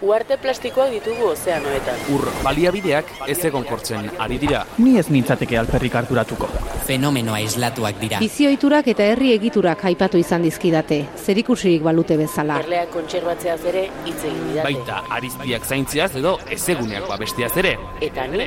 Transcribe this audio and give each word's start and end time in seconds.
Uarte 0.00 0.36
plastikoak 0.38 0.92
ditugu 0.94 1.32
ozeanoetan. 1.32 1.96
Ur 2.14 2.22
baliabideak 2.44 3.08
ez 3.26 3.38
egonkortzen 3.48 4.06
ari 4.22 4.36
dira. 4.38 4.60
Ni 4.78 4.92
ez 5.00 5.08
nintzateke 5.10 5.58
alperrik 5.58 5.96
harturatuko. 5.98 6.46
Fenomenoa 6.86 7.40
islatuak 7.42 7.98
dira. 7.98 8.20
Bizioiturak 8.22 8.86
eta 8.94 9.08
herri 9.10 9.32
egiturak 9.34 9.82
aipatu 9.90 10.20
izan 10.22 10.46
dizkidate, 10.46 11.00
zerikusirik 11.18 11.82
balute 11.82 12.16
bezala. 12.20 12.60
Erleak 12.62 12.92
kontserbatzeaz 12.94 13.58
ere 13.72 13.88
hitz 14.06 14.20
egin 14.22 14.44
didate. 14.52 14.68
Baita 14.68 15.02
arizpiak 15.18 15.66
zaintziaz 15.66 16.12
edo 16.22 16.36
ezeguneak 16.46 17.08
babestiaz 17.10 17.56
ere. 17.58 17.74
Eta 18.00 18.28
ni, 18.30 18.46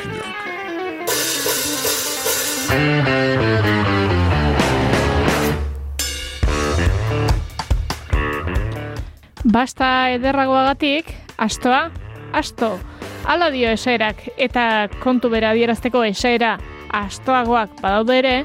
Basta 9.51 10.09
ederragoagatik, 10.15 11.09
astoa, 11.37 11.89
asto. 12.31 12.77
Hala 13.27 13.49
dio 13.51 13.69
esaerak 13.75 14.21
eta 14.39 14.87
kontu 15.03 15.29
bera 15.33 15.51
adierazteko 15.51 16.05
esaera 16.07 16.53
astoagoak 16.95 17.81
badaude 17.81 18.17
ere, 18.21 18.35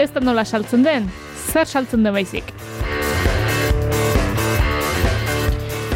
ez 0.00 0.08
da 0.14 0.22
nola 0.24 0.44
saltzen 0.44 0.86
den, 0.86 1.10
zer 1.52 1.68
saltzen 1.68 2.06
den 2.06 2.16
baizik. 2.16 2.54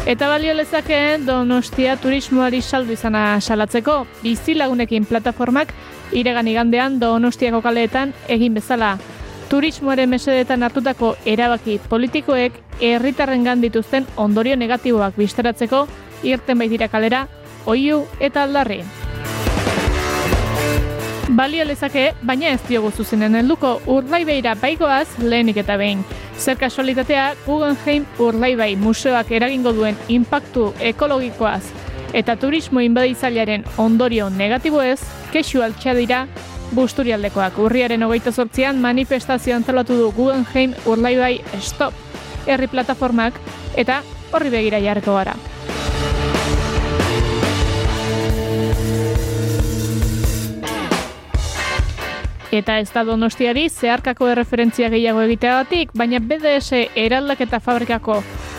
Eta 0.05 0.27
balio 0.27 0.53
lezake 0.57 0.97
Donostia 1.25 1.95
turismoari 2.01 2.61
saldu 2.61 2.93
izana 2.93 3.39
salatzeko, 3.41 4.01
bizilagunekin 4.21 5.05
plataformak 5.05 5.73
iregan 6.11 6.47
igandean 6.47 6.99
Donostiako 6.99 7.61
kaleetan 7.61 8.13
egin 8.27 8.53
bezala. 8.53 8.97
Turismoaren 9.49 10.09
mesedetan 10.09 10.63
hartutako 10.63 11.15
erabaki 11.25 11.79
politikoek 11.89 12.53
herritarren 12.79 13.61
dituzten 13.61 14.07
ondorio 14.15 14.55
negatiboak 14.55 15.17
bistaratzeko 15.17 15.87
irten 16.23 16.57
baitira 16.59 16.87
kalera, 16.87 17.27
oiu 17.65 18.05
eta 18.19 18.43
aldarri. 18.43 18.83
Balio 21.31 21.65
lezake, 21.65 22.13
baina 22.21 22.49
ez 22.51 22.61
diogu 22.67 22.91
zuzenen 22.91 23.35
helduko 23.35 23.81
urlaibeira 23.87 24.55
baigoaz 24.55 25.07
lehenik 25.19 25.57
eta 25.57 25.77
behin. 25.77 26.03
Zer 26.37 26.57
kasualitatea, 26.57 27.35
Guggenheim 27.45 28.05
urlaibai 28.19 28.75
museoak 28.75 29.31
eragingo 29.31 29.71
duen 29.71 29.97
inpaktu 30.09 30.73
ekologikoaz 30.79 31.63
eta 32.13 32.35
turismo 32.35 32.81
inbaditzailearen 32.83 33.63
ondorio 33.77 34.29
negatiboez, 34.29 34.99
kexu 35.31 35.63
altxa 35.63 35.95
dira 35.97 36.25
Busturialdekoak 36.71 37.57
urriaren 37.59 38.03
hogeita 38.03 38.31
sortzian 38.31 38.79
manifestazio 38.79 39.55
antolatu 39.55 39.97
du 39.99 40.11
Guggenheim 40.15 40.75
urlaibai 40.85 41.41
stop 41.59 41.93
herri 42.47 42.67
plataformak 42.71 43.39
eta 43.75 44.01
horri 44.31 44.49
begira 44.53 44.79
jarriko 44.79 45.15
gara. 45.15 45.35
Eta 52.51 52.79
ez 52.83 52.89
da 52.91 53.05
donostiari 53.07 53.69
zeharkako 53.69 54.27
erreferentzia 54.33 54.89
gehiago 54.91 55.21
egiteagatik, 55.23 55.93
baina 55.95 56.19
BDS 56.19 56.81
eraldaketa 56.99 57.61
fabrikako 57.63 58.17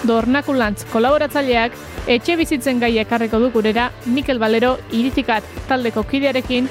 dornakulantz 0.08 0.86
kolaboratzaileak 0.92 1.76
etxe 2.16 2.38
bizitzen 2.41 2.80
gai 2.80 2.94
ekarriko 3.04 3.38
du 3.42 3.53
gurera 3.53 3.91
Mikel 4.06 4.41
Balero 4.41 4.78
iritikat 4.91 5.44
taldeko 5.69 6.08
kidearekin 6.08 6.70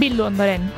bildu 0.00 0.24
ondoren. 0.30 0.72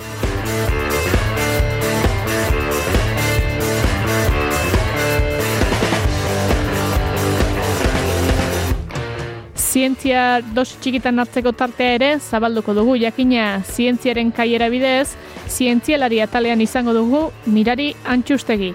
Zientzia 9.74 10.38
dosi 10.54 10.76
txikitan 10.78 11.18
hartzeko 11.18 11.50
tartea 11.58 11.94
ere 11.96 12.08
zabalduko 12.22 12.76
dugu 12.76 12.92
jakina 13.00 13.46
zientziaren 13.66 14.28
kaiera 14.30 14.68
bidez, 14.70 15.16
zientzialari 15.50 16.20
atalean 16.22 16.60
izango 16.62 16.92
dugu 16.94 17.22
mirari 17.50 17.88
antxustegi. 18.12 18.68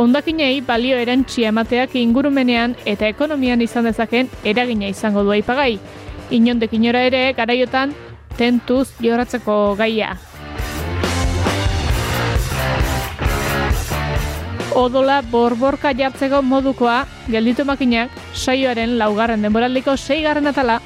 Ondakinei 0.00 0.62
balio 0.64 0.96
erantxia 0.96 1.50
emateak 1.52 1.98
ingurumenean 2.00 2.72
eta 2.88 3.04
ekonomian 3.12 3.60
izan 3.66 3.84
dezaken 3.90 4.32
eragina 4.54 4.88
izango 4.88 5.26
du 5.28 5.34
aipagai. 5.36 5.74
Inondek 6.38 6.72
inora 6.80 7.04
ere 7.10 7.20
garaiotan 7.36 7.92
tentuz 8.40 8.86
jorratzeko 9.04 9.58
gaia. 9.76 10.14
Odola 14.76 15.22
borborka 15.32 15.94
jartzeko 15.96 16.42
modukoa 16.44 16.98
gelditu 17.32 17.64
makinak 17.64 18.12
saioaren 18.34 18.98
laugarren 19.00 19.46
denboraldiko 19.46 19.96
seigarren 19.96 20.52
atala. 20.52 20.80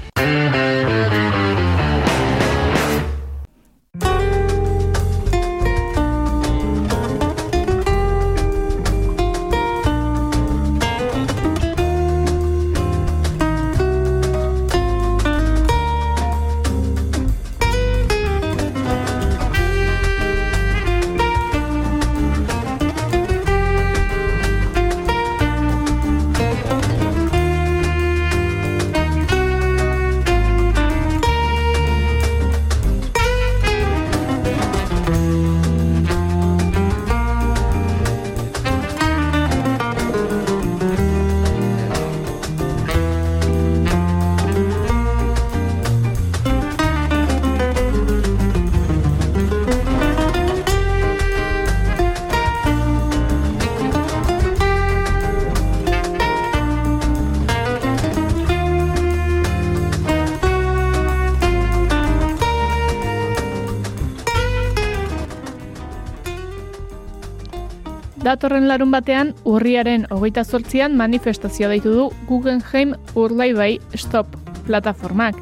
Datorren 68.30 68.68
larun 68.70 68.92
batean, 68.94 69.32
urriaren 69.42 70.04
hogeita 70.14 70.44
zortzian 70.46 70.92
manifestazioa 70.94 71.72
deitu 71.72 71.90
du 71.96 72.02
Guggenheim 72.28 72.92
Urlaibai 73.18 73.80
Stop 73.98 74.36
plataformak. 74.68 75.34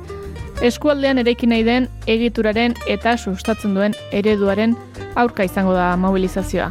Eskualdean 0.65 1.21
eraiki 1.21 1.51
nahi 1.51 1.67
den 1.67 1.91
egituraren 2.09 2.79
eta 2.89 3.13
sustatzen 3.19 3.77
duen 3.77 3.97
ereduaren 4.09 4.73
aurka 5.21 5.45
izango 5.45 5.77
da 5.77 5.91
mobilizazioa. 6.01 6.71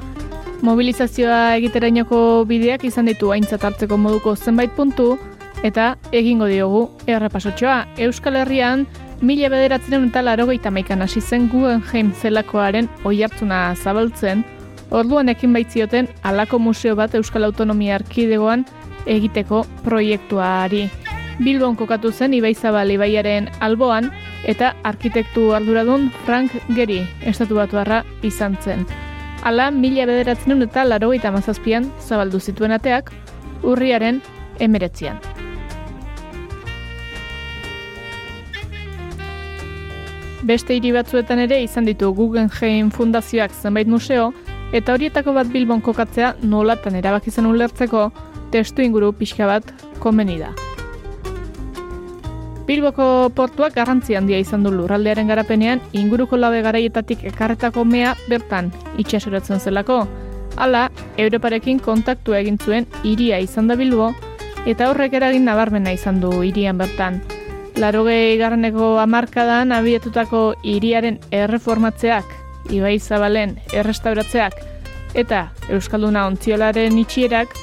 Mobilizazioa 0.66 1.54
egiterainoko 1.60 2.20
bideak 2.50 2.88
izan 2.90 3.14
ditu 3.14 3.30
aintzat 3.36 3.70
hartzeko 3.70 4.02
moduko 4.02 4.34
zenbait 4.36 4.74
puntu 4.74 5.20
eta 5.62 5.92
egingo 6.10 6.50
diogu 6.50 6.88
errepasotxoa. 7.06 7.84
Euskal 8.10 8.42
Herrian, 8.42 8.88
mila 9.22 9.54
bederatzen 9.54 10.10
eta 10.10 10.26
larogeita 10.26 10.74
maikan 10.74 11.06
hasi 11.06 11.22
zen 11.22 11.46
Guggenheim 11.54 12.10
zelakoaren 12.18 12.90
oihartzuna 13.06 13.68
zabaltzen, 13.76 14.48
Orduan 14.92 15.30
ekin 15.30 15.54
baitzioten 15.54 16.08
alako 16.24 16.60
museo 16.60 16.96
bat 16.96 17.16
Euskal 17.16 17.44
Autonomia 17.44 17.96
Arkidegoan 17.96 18.66
egiteko 19.06 19.66
proiektuari. 19.84 20.88
Bilbon 21.44 21.76
kokatu 21.76 22.12
zen 22.12 22.34
Ibaizabal 22.34 22.90
Ibaiaren 22.96 23.50
alboan 23.60 24.10
eta 24.48 24.74
arkitektu 24.84 25.52
arduradun 25.54 26.10
Frank 26.26 26.56
Geri 26.76 27.02
estatu 27.22 27.60
batuarra 27.60 28.04
izan 28.24 28.58
zen. 28.64 28.86
Hala, 29.44 29.70
mila 29.72 30.08
bederatzen 30.10 30.62
eta 30.64 30.84
laro 30.88 31.12
eta 31.14 31.32
mazazpian 31.32 31.92
zabaldu 32.02 32.40
zituen 32.40 32.72
ateak, 32.72 33.12
urriaren 33.64 34.22
emeretzian. 34.60 35.20
Beste 40.48 40.74
hiri 40.78 40.92
batzuetan 40.96 41.40
ere 41.44 41.62
izan 41.62 41.86
ditu 41.86 42.14
Guggenheim 42.14 42.90
Fundazioak 42.92 43.52
zenbait 43.52 43.88
museo, 43.88 44.32
eta 44.72 44.94
horietako 44.94 45.34
bat 45.34 45.52
Bilbon 45.52 45.82
kokatzea 45.82 46.36
nolatan 46.44 46.96
erabaki 47.00 47.32
zen 47.32 47.46
ulertzeko 47.46 48.10
testu 48.52 48.82
inguru 48.82 49.14
pixka 49.14 49.48
bat 49.48 49.74
komeni 50.00 50.40
da. 50.40 50.54
Bilboko 52.68 53.30
portuak 53.32 53.78
garrantzi 53.78 54.18
handia 54.20 54.40
izan 54.44 54.66
du 54.66 54.74
lurraldearen 54.76 55.30
garapenean 55.32 55.80
inguruko 55.96 56.36
labe 56.36 56.60
garaietatik 56.66 57.24
ekarretako 57.30 57.86
mea 57.88 58.14
bertan 58.28 58.74
itxasoratzen 59.00 59.62
zelako. 59.64 60.02
Hala, 60.58 60.90
Europarekin 61.16 61.80
kontaktu 61.80 62.36
egin 62.36 62.58
zuen 62.58 62.88
hiria 63.04 63.40
izan 63.40 63.72
da 63.72 63.78
Bilbo 63.80 64.12
eta 64.66 64.90
horrek 64.90 65.16
eragin 65.16 65.48
nabarmena 65.48 65.94
izan 65.96 66.20
du 66.20 66.34
hirian 66.44 66.78
bertan. 66.78 67.22
Larogei 67.80 68.36
garraneko 68.42 68.98
amarkadan 69.00 69.72
abietutako 69.72 70.42
hiriaren 70.64 71.22
erreformatzeak, 71.32 72.26
Ibai 72.74 73.00
Zabalen 73.00 73.58
errestauratzeak 73.74 74.60
eta 75.16 75.48
Euskalduna 75.70 76.26
ontziolaren 76.28 76.98
itxierak 76.98 77.56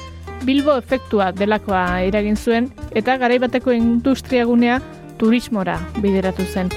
Bilbo 0.45 0.75
efektua 0.77 1.31
delakoa 1.33 2.01
eragin 2.05 2.37
zuen 2.37 2.69
eta 2.93 3.17
garaibateko 3.17 3.73
industriagunea 3.73 4.79
turismora 5.17 5.79
bideratu 6.01 6.45
zen. 6.45 6.69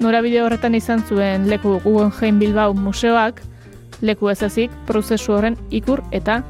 Norabide 0.00 0.42
horretan 0.44 0.74
izan 0.76 1.02
zuen 1.08 1.48
leku 1.50 1.78
Guggenheim 1.84 2.38
Bilbao 2.38 2.74
museoak, 2.74 3.40
leku 4.02 4.28
ezazik 4.28 4.70
prozesu 4.86 5.32
horren 5.38 5.56
ikur 5.70 6.04
eta 6.12 6.42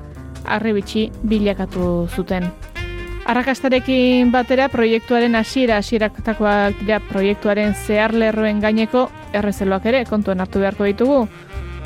arrebitxi 0.44 1.11
bilakatu 1.23 2.09
zuten. 2.15 2.50
Arrakastarekin 3.26 4.31
batera 4.31 4.69
proiektuaren 4.70 5.34
hasiera 5.34 5.81
hasieratakoak 5.82 6.78
dira 6.84 7.00
proiektuaren 7.08 7.75
zeharlerroen 7.75 8.61
gaineko 8.62 9.08
errezeloak 9.34 9.88
ere 9.90 10.05
kontuan 10.06 10.44
hartu 10.44 10.62
beharko 10.62 10.87
ditugu. 10.87 11.19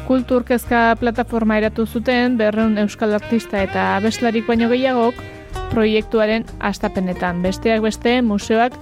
Kulturkezka 0.05 0.99
plataforma 1.01 1.57
eratu 1.57 1.87
zuten 1.87 2.37
berreun 2.37 2.77
euskal 2.83 3.17
artista 3.17 3.63
eta 3.65 3.95
abeslarik 3.97 4.45
baino 4.47 4.69
gehiagok 4.69 5.17
proiektuaren 5.73 6.45
astapenetan. 6.59 7.41
Besteak 7.43 7.81
beste 7.89 8.19
museoak 8.21 8.77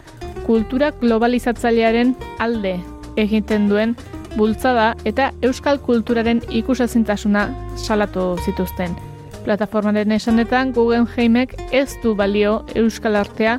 kultura 0.47 0.91
globalizatzailearen 0.99 2.17
alde 2.43 2.79
egiten 3.17 3.69
duen 3.71 3.95
bultzada 4.35 4.97
eta 5.05 5.31
euskal 5.43 5.79
kulturaren 5.79 6.43
ikusazintasuna 6.51 7.53
salatu 7.77 8.35
zituzten. 8.47 8.99
Plataformaren 9.49 10.13
esanetan 10.13 10.75
Guggenheimek 10.77 11.55
ez 11.73 11.95
du 12.03 12.11
balio 12.13 12.67
euskal 12.77 13.15
artea 13.17 13.55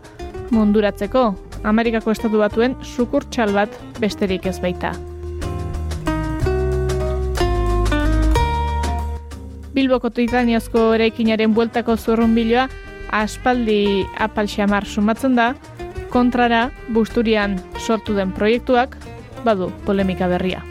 munduratzeko. 0.54 1.24
Amerikako 1.66 2.14
estatu 2.14 2.38
batuen 2.38 2.76
sukurtxal 2.86 3.56
bat 3.58 3.74
besterik 3.98 4.46
ez 4.46 4.60
baita. 4.62 4.94
Bilboko 9.74 10.14
titaniozko 10.14 10.92
eraikinaren 11.02 11.58
bueltako 11.58 11.98
zurrun 11.98 12.38
biloa 12.38 12.70
aspaldi 13.10 14.06
apal 14.22 14.46
xamar 14.46 14.86
sumatzen 14.86 15.42
da, 15.42 15.56
kontrara 16.14 16.68
busturian 16.94 17.58
sortu 17.82 18.14
den 18.14 18.30
proiektuak 18.38 18.94
badu 19.42 19.74
polemika 19.90 20.30
berria. 20.30 20.69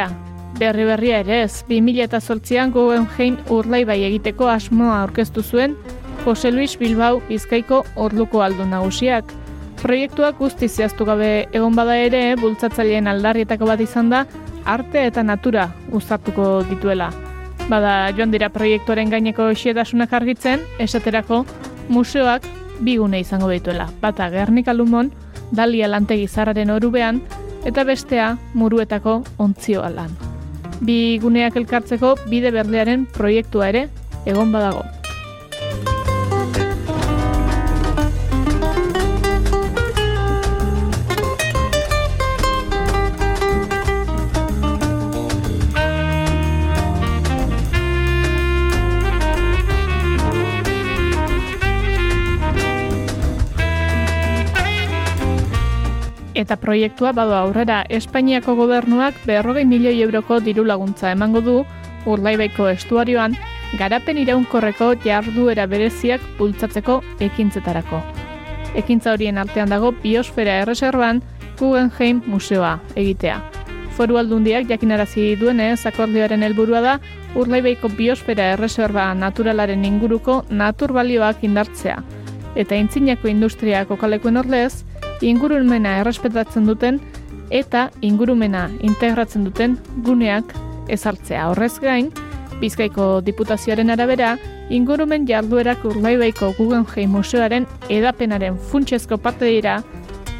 Tira, 0.00 0.16
berri 0.56 0.84
berria 0.88 1.18
ere 1.20 1.42
ez, 1.44 1.60
2008an 1.68 2.70
Guggenheim 2.72 3.34
urlai 3.52 3.82
bai 3.84 3.98
egiteko 4.06 4.46
asmoa 4.48 4.94
aurkeztu 5.02 5.42
zuen 5.42 5.74
Jose 6.24 6.48
Luis 6.54 6.78
Bilbao 6.80 7.18
Bizkaiko 7.28 7.82
orduko 8.00 8.40
aldu 8.40 8.64
nagusiak. 8.64 9.34
Proiektuak 9.82 10.38
guzti 10.38 10.70
zehaztu 10.70 11.04
gabe 11.04 11.28
egon 11.52 11.76
bada 11.76 11.98
ere, 12.00 12.22
bultzatzaileen 12.40 13.10
aldarrietako 13.12 13.68
bat 13.68 13.82
izan 13.84 14.08
da, 14.08 14.22
arte 14.64 15.04
eta 15.10 15.22
natura 15.22 15.66
guztatuko 15.90 16.62
dituela. 16.70 17.10
Bada 17.68 18.08
joan 18.16 18.32
dira 18.32 18.48
proiektuaren 18.48 19.12
gaineko 19.12 19.50
xietasunak 19.52 20.16
argitzen, 20.16 20.64
esaterako 20.78 21.42
museoak 21.92 22.48
bigune 22.80 23.20
izango 23.20 23.52
dituela. 23.52 23.90
Bata 24.00 24.30
Gernika 24.32 24.72
Lumon, 24.72 25.12
Dalia 25.52 25.92
Lantegi 25.92 26.24
Zarraren 26.26 26.70
orubean, 26.70 27.20
eta 27.64 27.84
bestea 27.84 28.36
muruetako 28.54 29.22
ontzioa 29.38 29.90
lan. 29.94 30.14
Bi 30.80 31.18
guneak 31.22 31.56
elkartzeko 31.60 32.14
bide 32.30 32.52
berdearen 32.54 33.04
proiektua 33.16 33.68
ere 33.74 33.88
egon 34.26 34.52
badago. 34.52 34.99
Eta 56.40 56.56
proiektua 56.56 57.12
badu 57.12 57.34
aurrera 57.36 57.82
Espainiako 57.92 58.54
gobernuak 58.56 59.18
berrogei 59.28 59.66
milioi 59.68 59.98
euroko 60.06 60.38
diru 60.40 60.64
laguntza 60.64 61.10
emango 61.12 61.42
du 61.44 61.56
Urlaibaiko 62.08 62.68
estuarioan 62.70 63.34
garapen 63.78 64.18
iraunkorreko 64.22 64.94
jarduera 65.04 65.66
bereziak 65.68 66.24
bultzatzeko 66.38 67.02
ekintzetarako. 67.26 68.00
Ekintza 68.80 69.12
horien 69.12 69.38
artean 69.42 69.68
dago 69.68 69.92
biosfera 70.02 70.56
erreserban 70.62 71.20
Guggenheim 71.58 72.22
museoa 72.26 72.78
egitea. 72.96 73.36
Foru 73.98 74.16
aldundiak 74.16 74.68
jakinarazi 74.70 75.34
duenez 75.36 75.84
akordioaren 75.90 76.46
helburua 76.46 76.80
da 76.80 76.94
Urlaibaiko 77.36 77.90
biosfera 77.98 78.54
erreserba 78.54 79.10
naturalaren 79.14 79.84
inguruko 79.84 80.44
naturbalioak 80.48 81.44
indartzea. 81.44 81.98
Eta 82.56 82.78
intzinako 82.80 83.28
industria 83.28 83.84
kokalekuen 83.86 84.40
orlez, 84.40 84.86
ingurumena 85.20 85.98
errespetatzen 86.00 86.66
duten 86.66 87.00
eta 87.50 87.88
ingurumena 88.00 88.68
integratzen 88.80 89.44
duten 89.44 89.76
guneak 90.04 90.54
ezartzea. 90.88 91.48
Horrez 91.50 91.78
gain, 91.82 92.10
Bizkaiko 92.60 93.20
Diputazioaren 93.24 93.90
arabera, 93.90 94.34
ingurumen 94.70 95.26
jarduerak 95.26 95.84
urlaibaiko 95.84 96.52
Guggenheim 96.58 97.10
Museoaren 97.16 97.66
edapenaren 97.88 98.58
funtsezko 98.70 99.18
parte 99.18 99.48
dira 99.48 99.80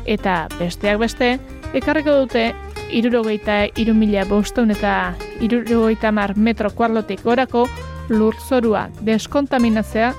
eta 0.06 0.46
besteak 0.58 1.00
beste, 1.00 1.38
ekarriko 1.74 2.16
dute 2.22 2.50
irurogeita 2.90 3.64
irumila 3.78 4.24
bosteun 4.28 4.72
eta 4.74 5.14
irurogeita 5.40 6.10
mar 6.12 6.36
metro 6.36 6.70
kuarlotik 6.74 7.22
gorako 7.24 7.66
lurtzorua 8.10 8.88
deskontaminatzea 9.06 10.12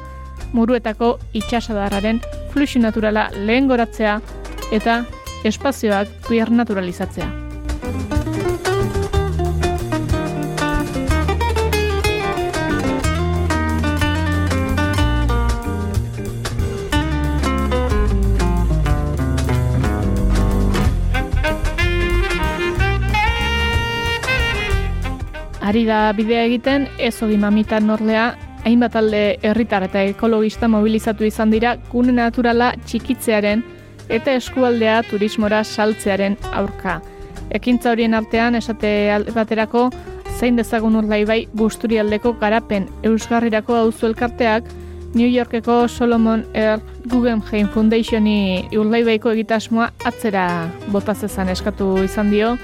muruetako 0.54 1.18
itxasadarraren 1.38 2.22
fluxu 2.54 2.80
naturala 2.80 3.30
lehen 3.36 3.68
goratzea 3.68 4.20
eta 4.72 5.04
espazioak 5.44 6.08
naturalizatzea. 6.50 7.30
Ari 25.72 25.86
da 25.88 26.12
bidea 26.12 26.44
egiten, 26.50 26.88
ez 27.00 27.14
hori 27.24 27.38
mamitan 27.40 27.86
norlea, 27.88 28.34
hainbat 28.66 28.96
alde 29.00 29.22
herritar 29.42 29.86
eta 29.88 30.02
ekologista 30.04 30.68
mobilizatu 30.68 31.24
izan 31.24 31.54
dira 31.54 31.78
gune 31.92 32.12
naturala 32.12 32.74
txikitzearen 32.86 33.64
eta 34.12 34.36
eskualdea 34.36 35.02
turismora 35.10 35.64
saltzearen 35.64 36.38
aurka. 36.52 37.00
Ekintza 37.52 37.92
horien 37.92 38.14
artean 38.14 38.56
esate 38.56 38.92
baterako 39.36 39.90
zein 40.38 40.56
dezagun 40.60 40.96
urlai 41.00 41.24
bai 41.26 41.42
busturialdeko 41.58 42.34
garapen 42.40 42.88
eusgarrirako 43.04 43.76
auzu 43.76 44.08
elkarteak 44.12 44.70
New 45.14 45.28
Yorkeko 45.28 45.88
Solomon 45.88 46.46
R. 46.56 46.80
Guggenheim 47.12 47.68
Foundationi 47.74 48.68
urlaibaiko 48.80 49.34
egitasmoa 49.36 49.90
atzera 50.08 50.46
botazezan 50.94 51.52
eskatu 51.52 51.98
izan 52.06 52.32
dio, 52.32 52.56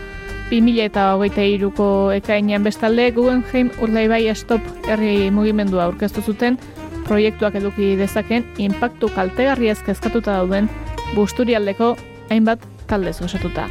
2000 0.50 0.86
eta 0.88 1.10
hogeita 1.18 1.44
iruko 1.44 1.88
ekainean 2.16 2.64
bestalde 2.64 3.10
Guggenheim 3.12 3.72
urlaibai 3.84 4.24
stop 4.36 4.64
herri 4.88 5.30
mugimendua 5.32 5.90
aurkeztu 5.90 6.22
zuten 6.24 6.58
proiektuak 7.08 7.56
eduki 7.60 7.96
dezaken 8.00 8.46
impactu 8.64 9.10
kaltegarri 9.16 9.70
ezkezkatuta 9.76 10.40
dauden 10.40 10.70
busturialdeko 11.16 11.96
hainbat 12.30 12.64
taldez 12.88 13.22
osatuta. 13.22 13.68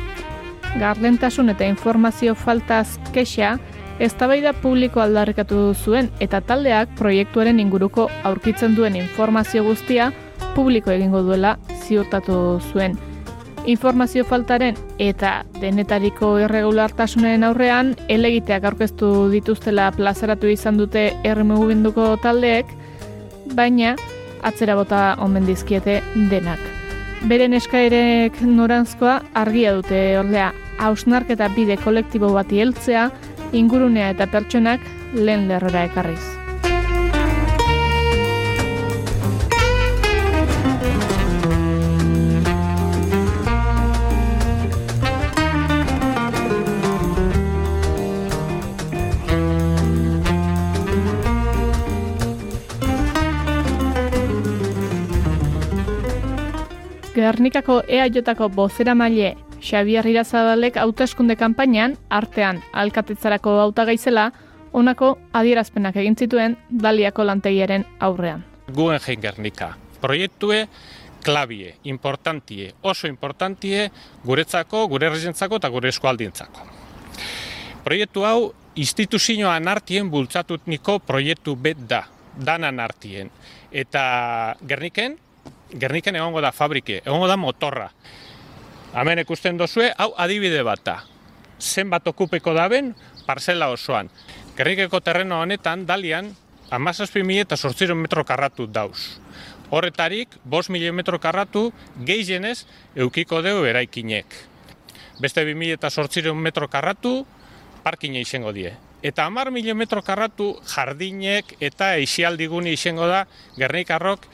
Gardentasun 0.81 1.51
eta 1.53 1.65
informazio 1.65 2.35
faltaz 2.35 2.99
kexa, 3.13 3.57
eztabaida 3.99 4.53
publiko 4.53 5.01
aldarrikatu 5.01 5.73
zuen 5.75 6.11
eta 6.21 6.43
taldeak 6.45 6.93
proiektuaren 6.99 7.61
inguruko 7.61 8.11
aurkitzen 8.29 8.77
duen 8.77 8.97
informazio 8.97 9.65
guztia 9.65 10.13
publiko 10.55 10.93
egingo 10.93 11.23
duela 11.25 11.57
ziurtatu 11.87 12.61
zuen. 12.73 12.99
Informazio 13.67 14.25
faltaren 14.25 14.77
eta 15.03 15.45
denetariko 15.61 16.37
irregulartasunen 16.45 17.43
aurrean 17.49 17.97
elegiteak 18.09 18.69
aurkeztu 18.69 19.11
dituztela 19.33 19.91
plazaratu 19.97 20.53
izan 20.53 20.79
dute 20.79 21.09
erremugubenduko 21.25 22.13
taldeek, 22.23 22.71
baina 23.59 23.97
atzera 24.47 24.79
bota 24.79 25.05
omen 25.19 25.49
dizkiete 25.51 26.03
denak. 26.31 26.76
Beren 27.25 27.57
eskaerek 27.57 28.43
norantzkoa 28.45 29.17
argia 29.41 29.73
dute 29.79 30.01
ordea, 30.21 30.51
hausnarketa 30.85 31.49
bide 31.57 31.79
kolektibo 31.81 32.33
bati 32.37 32.61
heltzea, 32.61 33.09
ingurunea 33.57 34.13
eta 34.13 34.29
pertsonak 34.29 34.85
lehen 35.15 35.49
lerrora 35.49 35.87
ekarriz. 35.89 36.36
Gernikako 57.17 57.79
EAJ-ako 57.89 58.51
bozera 58.53 58.93
maile 58.95 59.31
Xabier 59.65 60.05
Irazadalek 60.05 60.75
hauteskunde 60.77 61.37
kanpainan 61.41 61.95
artean 62.13 62.61
alkatetzarako 62.77 63.55
hautagaizela 63.63 64.27
honako 64.77 65.15
adierazpenak 65.33 65.97
egin 65.97 66.19
zituen 66.21 66.59
Daliako 66.69 67.25
lantegiaren 67.25 67.87
aurrean. 68.05 68.45
Guggenheim 68.69 69.23
Gernika. 69.23 69.71
Proiektue 70.03 70.67
klabie, 71.25 71.75
importantie, 71.89 72.75
oso 72.83 73.09
importantie 73.09 73.89
guretzako, 74.25 74.85
gure 74.93 75.09
regentzako 75.09 75.57
eta 75.57 75.73
gure 75.73 75.89
eskualdientzako. 75.89 76.69
Proiektu 77.87 78.29
hau 78.29 78.41
instituzioan 78.77 79.73
artien 79.73 80.11
bultzatut 80.13 80.69
niko 80.69 80.99
proiektu 81.01 81.57
bet 81.57 81.81
da, 81.89 82.05
danan 82.37 82.77
artien. 82.85 83.33
Eta 83.73 84.03
Gerniken, 84.69 85.17
Gerniken 85.75 86.17
egongo 86.17 86.41
da 86.41 86.53
fabrike, 86.55 87.01
egongo 87.05 87.27
da 87.27 87.37
motorra. 87.37 87.91
Hemen 88.95 89.19
ikusten 89.25 89.59
dozue, 89.59 89.91
hau 89.99 90.13
adibide 90.17 90.63
bat 90.63 90.83
da. 90.87 90.97
Zenbat 91.59 92.07
okupeko 92.07 92.55
daben, 92.55 92.95
parcela 93.27 93.69
osoan. 93.75 94.09
Gernikeko 94.57 95.01
terreno 95.03 95.41
honetan, 95.43 95.85
dalian, 95.87 96.31
amazazpi 96.71 97.25
mila 97.27 97.45
eta 97.45 97.57
sortziron 97.57 97.99
metro 97.99 98.25
karratu 98.25 98.67
dauz. 98.67 99.19
Horretarik, 99.71 100.39
bos 100.45 100.71
mila 100.71 100.93
metro 100.93 101.19
karratu, 101.21 101.73
gehienez, 102.07 102.65
eukiko 102.95 103.43
deu 103.43 103.65
eraikinek. 103.67 104.27
Beste 105.19 105.45
bi 105.45 105.55
mila 105.59 105.75
eta 105.75 105.91
sortziron 105.91 106.39
metro 106.39 106.69
karratu, 106.71 107.25
parkine 107.83 108.23
izango 108.23 108.53
die. 108.53 108.77
Eta 109.03 109.27
hamar 109.27 109.51
mila 109.51 109.75
metro 109.75 110.01
karratu 110.03 110.55
jardinek 110.67 111.57
eta 111.61 111.97
eixialdiguni 111.99 112.73
izango 112.75 113.07
da 113.11 113.27
Gernikarrok 113.59 114.25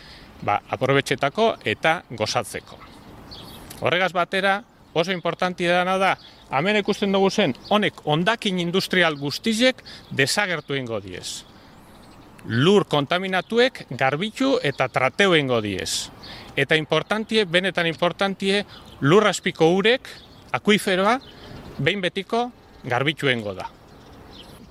ba, 0.43 0.61
aprobetxetako 0.69 1.57
eta 1.65 2.03
gozatzeko. 2.11 2.79
Horregaz 3.83 4.13
batera, 4.15 4.61
oso 4.93 5.13
importantia 5.13 5.79
dana 5.79 5.97
da, 5.99 6.13
hemen 6.53 6.79
ikusten 6.83 7.13
dugu 7.15 7.31
zen, 7.31 7.55
honek 7.71 8.03
ondakin 8.05 8.61
industrial 8.61 9.17
guztizek 9.19 9.83
desagertu 10.11 10.77
ingo 10.79 11.01
diez. 11.01 11.45
Lur 12.47 12.85
kontaminatuek 12.91 13.87
garbitu 13.91 14.57
eta 14.63 14.89
trateu 14.91 15.37
ingo 15.39 15.61
diez. 15.63 16.11
Eta 16.57 16.77
importantie, 16.77 17.45
benetan 17.47 17.87
importantie, 17.87 18.65
lur 19.01 19.27
aspiko 19.27 19.71
urek, 19.73 20.11
akuiferoa, 20.53 21.21
behin 21.79 22.03
betiko 22.03 22.51
garbitu 22.85 23.31
ingo 23.31 23.55
da. 23.55 23.71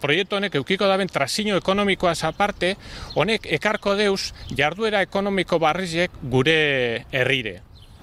Proiektu 0.01 0.35
honek 0.35 0.55
eukiko 0.57 0.87
daben 0.89 1.09
trasino 1.13 1.57
ekonomikoa 1.61 2.13
aparte, 2.27 2.75
honek 3.15 3.45
ekarko 3.57 3.95
deus 3.95 4.33
jarduera 4.57 5.01
ekonomiko 5.01 5.59
barrizek 5.59 6.11
gure 6.23 7.05
herrire. 7.11 7.61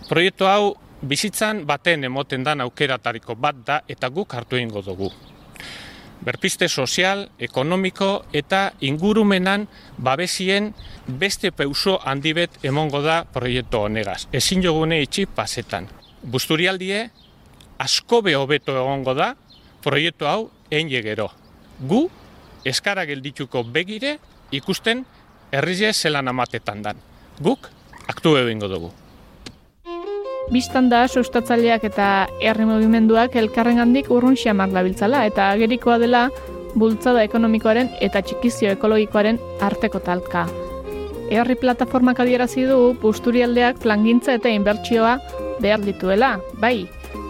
Proiektu 0.08 0.46
hau 0.46 0.76
bizitzan 1.02 1.64
baten 1.66 2.04
emoten 2.04 2.44
dan 2.44 2.60
aukeratariko 2.60 3.34
bat 3.34 3.56
da 3.66 3.80
eta 3.88 4.08
guk 4.08 4.34
hartu 4.34 4.56
egingo 4.56 4.82
dugu. 4.82 5.10
Berpiste 6.18 6.68
sozial, 6.68 7.28
ekonomiko 7.38 8.24
eta 8.34 8.72
ingurumenan 8.80 9.68
babesien 9.98 10.72
beste 11.06 11.52
peuso 11.52 11.98
handibet 12.04 12.58
emongo 12.62 13.02
da 13.02 13.24
proiektu 13.24 13.84
honegaz. 13.86 14.26
Ezin 14.32 14.62
jogune 14.62 15.00
itxi 15.02 15.26
pasetan. 15.26 15.86
Busturialdie 16.22 17.10
asko 17.78 18.22
hobeto 18.22 18.74
egongo 18.74 19.14
da 19.14 19.34
proiektu 19.82 20.26
hau 20.26 20.50
egin 20.70 20.90
gero. 21.02 21.30
Gu 21.78 22.08
eskara 22.66 23.04
geldituko 23.06 23.62
begire 23.62 24.18
ikusten 24.50 25.04
herrize 25.52 25.92
zelan 25.92 26.28
amatetan 26.28 26.82
dan. 26.82 26.96
Guk 27.40 27.68
aktu 28.10 28.34
egingo 28.40 28.68
dugu. 28.68 28.90
Bistan 30.50 30.88
da, 30.88 31.02
sustatzaileak 31.06 31.84
eta 31.84 32.26
herri 32.40 32.64
mugimenduak 32.64 33.36
elkarrengandik 33.36 34.08
urrun 34.10 34.36
xamar 34.36 34.72
labiltzala 34.72 35.26
eta 35.28 35.50
agerikoa 35.52 35.98
dela 36.00 36.28
bultzada 36.74 37.22
ekonomikoaren 37.22 37.90
eta 38.00 38.22
txikizio 38.24 38.72
ekologikoaren 38.72 39.38
arteko 39.60 40.00
talka. 40.00 40.46
Herri 41.28 41.58
plataformak 41.60 42.22
adierazi 42.24 42.64
du 42.64 42.94
busturialdeak 43.02 43.82
plangintza 43.84 44.38
eta 44.40 44.48
inbertsioa 44.48 45.18
behar 45.60 45.84
dituela, 45.84 46.38
bai, 46.54 46.88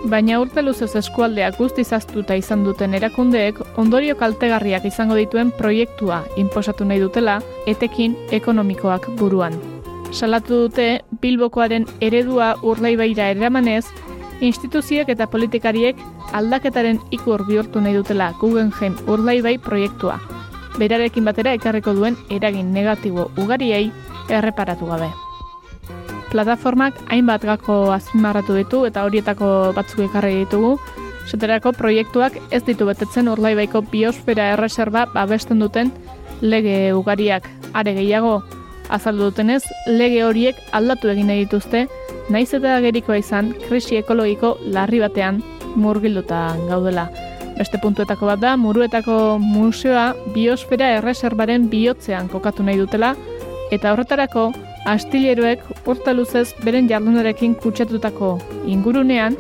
baina 0.09 0.41
urte 0.41 0.63
luzez 0.63 0.95
eskualdeak 0.97 1.59
guztiz 1.59 1.93
aztuta 1.93 2.37
izan 2.37 2.65
duten 2.65 2.95
erakundeek 2.95 3.61
ondorio 3.77 4.17
kaltegarriak 4.17 4.85
izango 4.89 5.19
dituen 5.19 5.51
proiektua 5.51 6.23
inposatu 6.37 6.85
nahi 6.85 7.03
dutela 7.05 7.41
etekin 7.67 8.17
ekonomikoak 8.41 9.11
buruan 9.21 9.59
salatu 10.13 10.67
dute 10.67 11.03
Bilbokoaren 11.21 11.87
eredua 12.01 12.55
urlaibaira 12.63 13.29
eramanez, 13.35 13.85
instituziek 14.41 15.09
eta 15.09 15.27
politikariek 15.27 16.01
aldaketaren 16.39 17.01
ikur 17.13 17.45
bihurtu 17.49 17.83
nahi 17.85 17.97
dutela 17.97 18.33
Guggenheim 18.41 18.97
urlaibai 19.07 19.57
proiektua. 19.59 20.19
Berarekin 20.79 21.25
batera 21.27 21.55
ekarriko 21.59 21.95
duen 21.95 22.17
eragin 22.31 22.73
negatibo 22.73 23.31
ugariei 23.37 23.91
erreparatu 24.29 24.87
gabe. 24.87 25.11
Plataformak 26.29 26.99
hainbat 27.09 27.45
gako 27.49 27.93
azpimarratu 27.95 28.57
ditu 28.59 28.85
eta 28.89 29.05
horietako 29.07 29.73
batzuk 29.77 30.05
ekarri 30.11 30.45
ditugu, 30.45 30.77
Zeterako 31.29 31.75
proiektuak 31.77 32.39
ez 32.51 32.63
ditu 32.65 32.87
betetzen 32.89 33.29
urlaibaiko 33.29 33.83
biosfera 33.93 34.55
erreserba 34.55 35.05
babesten 35.13 35.61
duten 35.61 35.91
lege 36.41 36.95
ugariak 36.97 37.49
are 37.77 37.93
gehiago 37.93 38.39
azaldu 38.89 39.29
dutenez, 39.29 39.63
lege 39.87 40.23
horiek 40.25 40.57
aldatu 40.73 41.11
egin 41.13 41.29
nahi 41.29 41.45
dituzte, 41.45 41.85
naiz 42.33 42.49
eta 42.57 42.79
gerikoa 42.85 43.19
izan 43.21 43.53
krisi 43.67 43.99
ekologiko 44.01 44.57
larri 44.75 45.03
batean 45.03 45.43
murgilduta 45.77 46.41
gaudela. 46.71 47.09
Beste 47.59 47.81
puntuetako 47.83 48.31
bat 48.31 48.41
da, 48.41 48.55
muruetako 48.57 49.39
museoa 49.43 50.13
biosfera 50.35 50.95
erreserbaren 50.99 51.69
bihotzean 51.69 52.31
kokatu 52.33 52.65
nahi 52.65 52.79
dutela, 52.81 53.15
eta 53.75 53.93
horretarako, 53.93 54.53
astileroek 54.89 55.63
urta 55.87 56.15
luzez 56.17 56.49
beren 56.65 56.89
jardunarekin 56.91 57.55
kutsatutako 57.63 58.37
ingurunean, 58.67 59.37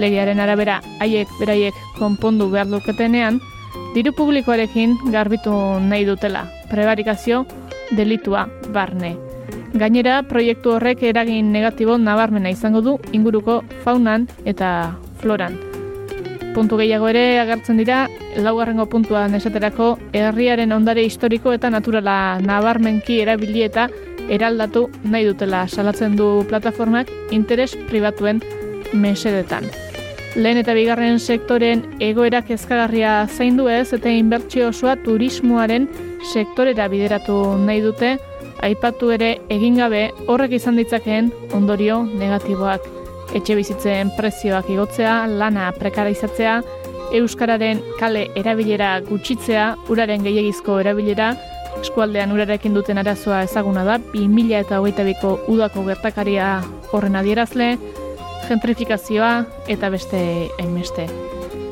legearen 0.00 0.40
arabera 0.40 0.80
haiek 1.00 1.30
beraiek 1.40 1.76
konpondu 1.98 2.50
behar 2.52 2.68
duketenean, 2.70 3.40
diru 3.94 4.12
publikoarekin 4.16 4.96
garbitu 5.12 5.52
nahi 5.80 6.04
dutela. 6.08 6.44
Prebarikazio, 6.70 7.44
delitua 7.96 8.46
barne. 8.74 9.16
Gainera, 9.76 10.22
proiektu 10.24 10.76
horrek 10.76 11.02
eragin 11.04 11.52
negatibo 11.52 11.96
nabarmena 12.00 12.52
izango 12.52 12.80
du 12.80 12.98
inguruko 13.12 13.62
faunan 13.84 14.28
eta 14.44 14.68
floran. 15.20 15.56
Puntu 16.56 16.78
gehiago 16.80 17.08
ere 17.10 17.38
agertzen 17.42 17.76
dira, 17.76 18.06
laugarrengo 18.40 18.86
puntuan 18.88 19.34
esaterako 19.36 19.90
herriaren 20.16 20.72
ondare 20.72 21.04
historiko 21.04 21.52
eta 21.52 21.68
naturala 21.68 22.38
nabarmenki 22.40 23.20
erabili 23.20 23.66
eta 23.66 23.90
eraldatu 24.28 24.86
nahi 25.04 25.26
dutela 25.26 25.66
salatzen 25.68 26.16
du 26.16 26.44
plataformak 26.48 27.10
interes 27.30 27.74
pribatuen 27.88 28.42
mesedetan. 28.92 29.68
Lehen 30.36 30.60
eta 30.60 30.74
bigarren 30.76 31.18
sektoren 31.18 31.82
egoerak 32.04 32.50
ezkagarria 32.52 33.12
zaindu 33.26 33.70
ez 33.72 33.92
eta 33.96 34.10
inbertsio 34.12 34.68
osoa 34.68 34.96
turismoaren 35.00 35.88
sektorera 36.32 36.88
bideratu 36.92 37.38
nahi 37.62 37.80
dute, 37.80 38.16
aipatu 38.66 39.10
ere 39.14 39.30
egin 39.52 39.80
gabe 39.80 40.10
horrek 40.26 40.58
izan 40.58 40.76
ditzakeen 40.76 41.32
ondorio 41.56 42.02
negatiboak. 42.04 42.84
Etxe 43.34 43.56
bizitzen 43.56 44.12
prezioak 44.16 44.68
igotzea, 44.70 45.16
lana 45.26 45.70
prekaraizatzea, 45.78 46.60
euskararen 47.16 47.80
kale 48.00 48.26
erabilera 48.36 48.98
gutxitzea, 49.08 49.70
uraren 49.88 50.24
gehiagizko 50.26 50.80
erabilera, 50.82 51.32
eskualdean 51.86 52.32
urarekin 52.34 52.74
duten 52.74 52.98
arazoa 52.98 53.44
ezaguna 53.46 53.84
da, 53.86 54.00
2000 54.12 54.58
eta 54.58 54.80
hogeita 54.82 55.04
udako 55.46 55.84
gertakaria 55.86 56.48
horren 56.92 57.16
adierazle, 57.16 57.76
gentrifikazioa 58.48 59.44
eta 59.68 59.90
beste 59.90 60.18
hainbeste. 60.58 61.06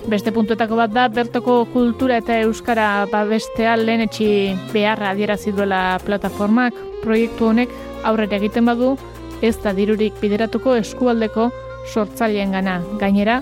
Beste 0.06 0.32
puntuetako 0.36 0.76
bat 0.76 0.92
da, 0.92 1.08
bertoko 1.08 1.64
kultura 1.72 2.18
eta 2.20 2.38
euskara 2.44 3.06
babestea 3.10 3.74
lehen 3.80 4.04
etxi 4.04 4.28
beharra 4.72 5.10
adierazi 5.14 5.52
duela 5.56 5.98
plataformak. 6.04 6.76
Proiektu 7.02 7.48
honek 7.48 7.72
aurrera 8.04 8.36
egiten 8.36 8.68
badu, 8.68 8.94
ez 9.42 9.56
da 9.64 9.72
dirurik 9.72 10.14
bideratuko 10.20 10.76
eskualdeko 10.76 11.50
sortzaileen 11.92 12.52
gana. 12.52 12.78
Gainera, 13.00 13.40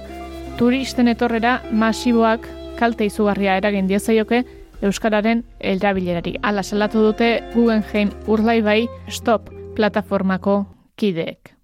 turisten 0.59 1.11
etorrera 1.11 1.61
masiboak 1.73 2.47
kalte 2.79 3.07
izugarria 3.11 3.59
eragin 3.61 3.91
diezaioke 3.91 4.45
Euskararen 4.83 5.45
erabilerari. 5.61 6.37
Ala 6.43 6.63
salatu 6.63 7.03
dute 7.07 7.41
Guggenheim 7.55 8.11
urlai 8.27 8.61
bai 8.63 8.81
stop 9.09 9.49
plataformako 9.77 10.65
kideek. 10.99 11.55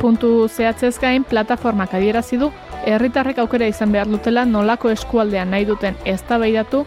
Puntu 0.00 0.48
zehatzez 0.48 0.98
gain 1.00 1.24
plataformak 1.24 1.94
adierazi 1.94 2.36
du 2.36 2.50
herritarrek 2.84 3.38
aukera 3.40 3.70
izan 3.70 3.94
behar 3.94 4.10
dutela 4.10 4.44
nolako 4.44 4.90
eskualdean 4.92 5.54
nahi 5.54 5.64
duten 5.64 5.96
eztabaidatu 6.04 6.82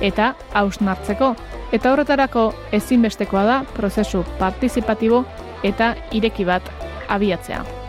eta 0.00 0.32
hausnartzeko. 0.54 1.34
Eta 1.72 1.92
horretarako 1.92 2.48
ezinbestekoa 2.72 3.44
da 3.44 3.60
prozesu 3.76 4.24
partizipatibo 4.38 5.24
eta 5.64 5.94
ireki 6.12 6.48
bat 6.48 6.74
abiatzea. 7.08 7.81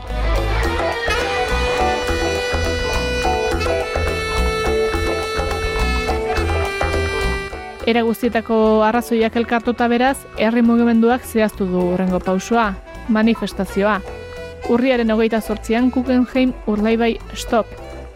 Era 7.86 8.02
guztietako 8.08 8.56
arrazoiak 8.88 9.36
elkartuta 9.36 9.90
beraz, 9.92 10.16
herri 10.40 10.62
mugimenduak 10.64 11.26
zehaztu 11.28 11.66
du 11.68 11.82
urrengo 11.92 12.22
pausua, 12.24 12.70
manifestazioa. 13.12 13.98
Urriaren 14.72 15.12
hogeita 15.12 15.42
sortzian 15.42 15.90
Guggenheim 15.92 16.54
urlaibai 16.72 17.18
stop. 17.36 17.68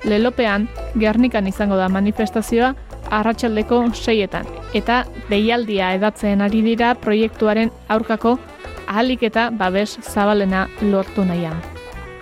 Lelopean, 0.08 0.70
Gernikan 0.96 1.50
izango 1.52 1.76
da 1.76 1.90
manifestazioa, 1.92 2.74
arratsaldeko 3.12 3.82
seietan. 3.92 4.48
Eta 4.74 5.02
deialdia 5.28 5.92
edatzen 5.98 6.42
ari 6.42 6.62
dira 6.64 6.94
proiektuaren 7.02 7.72
aurkako 7.90 8.38
ahalik 8.88 9.26
eta 9.28 9.50
babes 9.52 9.98
zabalena 10.00 10.70
lortu 10.82 11.26
nahian. 11.28 11.60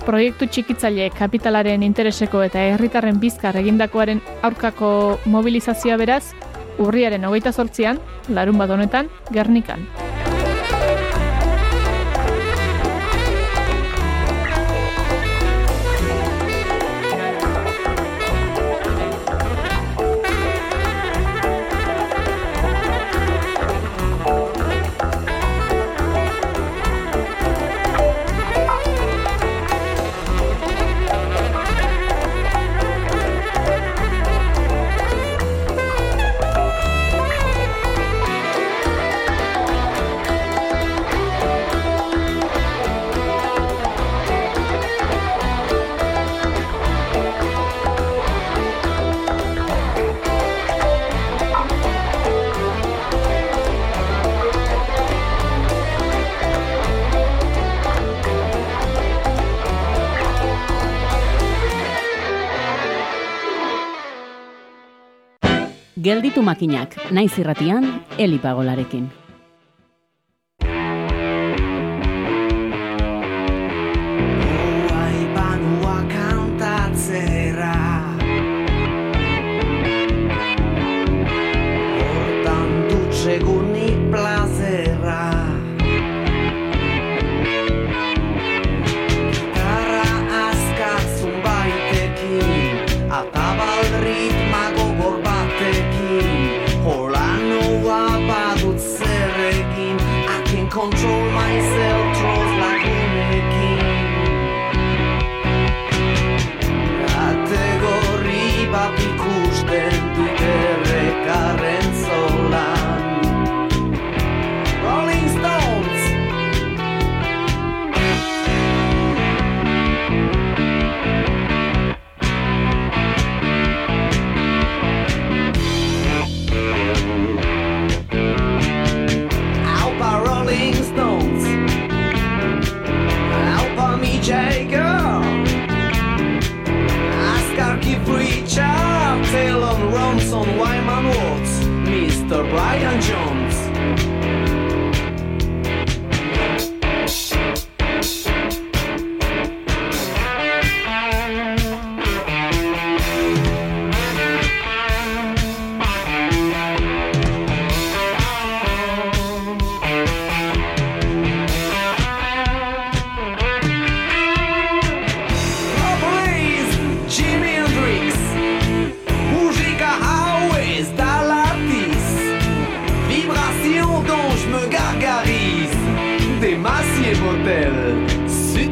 Proiektu 0.05 0.47
txikitzaile 0.49 1.11
kapitalaren 1.13 1.83
intereseko 1.85 2.41
eta 2.45 2.61
herritarren 2.73 3.21
bizkar 3.21 3.57
egindakoaren 3.61 4.21
aurkako 4.45 4.89
mobilizazioa 5.29 5.97
beraz, 6.01 6.33
urriaren 6.79 7.25
hogeita 7.25 7.51
sortzian, 7.51 8.00
larun 8.29 8.58
bat 8.58 8.70
honetan, 8.70 9.10
Gernikan. 9.32 9.88
Gelditu 66.05 66.44
makinak, 66.46 66.94
naiz 67.09 67.33
irratian, 67.41 67.89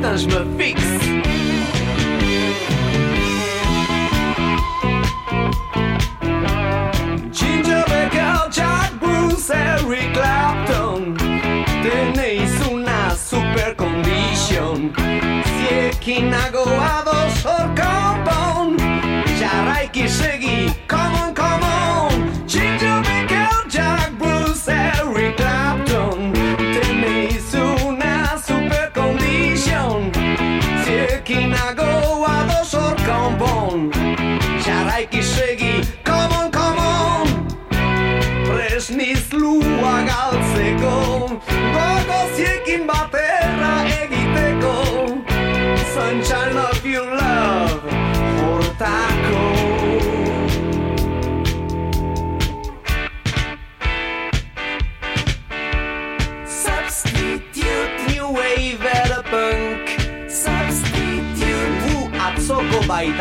Attends, 0.03 0.17
je 0.17 0.27
me 0.27 0.57
fixe. 0.57 1.23
Tenéis 11.83 12.51
una 12.71 13.15
super 13.15 13.75
condition. 13.75 14.91
Si 14.97 15.73
es 15.73 15.97
que 15.99 16.21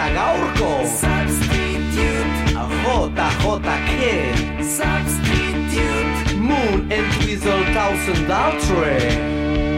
baita 0.03 0.15
gaurko. 0.15 0.87
Substitute. 0.87 1.53
Jota 2.85 3.31
Jota 3.43 3.77
K 3.87 4.63
Substitute. 4.63 6.37
Moon 6.37 6.91
and 6.93 7.07
Twizzle 7.15 7.65
Thousand 7.73 8.27
Daltre 8.27 9.72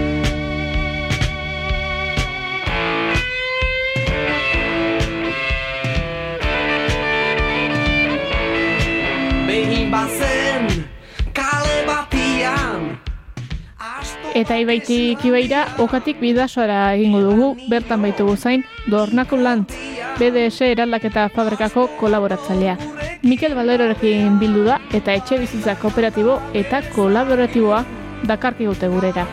Eta 14.35 14.57
ibaitik 14.59 15.21
ibaira, 15.29 15.61
okatik 15.79 16.19
bidasoara 16.19 16.97
egingo 16.97 17.21
dugu, 17.23 17.49
bertan 17.71 18.03
baitugu 18.03 18.35
zain, 18.35 18.65
Dornako 18.91 19.37
Lantz, 19.39 19.77
BDS 20.19 20.73
eraldaketa 20.73 21.29
fabrikako 21.37 21.87
kolaboratzailea. 22.01 22.75
Mikel 23.23 23.55
Balerorekin 23.55 24.41
bildu 24.41 24.65
da 24.67 24.81
eta 24.93 25.15
etxe 25.15 25.39
bizitza 25.39 25.77
kooperatibo 25.79 26.41
eta 26.53 26.83
kolaboratiboa 26.97 27.85
dakarki 28.27 28.67
gute 28.67 28.89
gurera. 28.91 29.29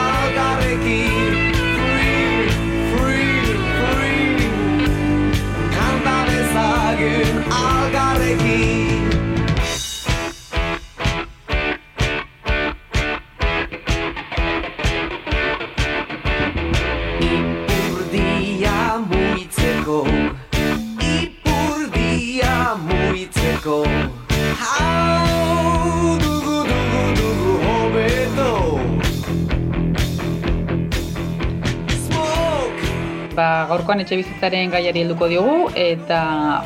algarrekin 0.00 1.14
Free, 2.90 2.90
free, 2.90 3.54
free 3.78 4.28
gaurkoan 33.78 34.02
etxe 34.02 34.16
bizitzaren 34.18 34.72
gaiari 34.72 35.04
helduko 35.04 35.28
diogu 35.30 35.68
eta 35.78 36.18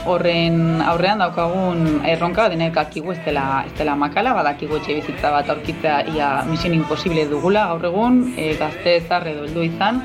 horren 0.09 0.81
aurrean 0.81 1.21
daukagun 1.21 2.01
erronka 2.09 2.47
denek 2.49 2.79
akigu 2.81 3.13
ez 3.13 3.19
dela, 3.27 3.45
ez 3.69 3.73
dela 3.77 3.97
makala, 4.01 4.33
badakigu 4.39 4.79
etxe 4.79 4.97
bizitza 4.97 5.33
bat 5.35 5.51
aurkitzea 5.53 5.99
ia 6.15 6.31
mision 6.49 6.73
imposible 6.79 7.27
dugula 7.29 7.67
gaur 7.73 7.85
egun, 7.91 8.23
e, 8.41 8.55
gazte 8.61 8.97
zar 9.09 9.29
edo 9.29 9.45
heldu 9.45 9.67
izan, 9.69 10.01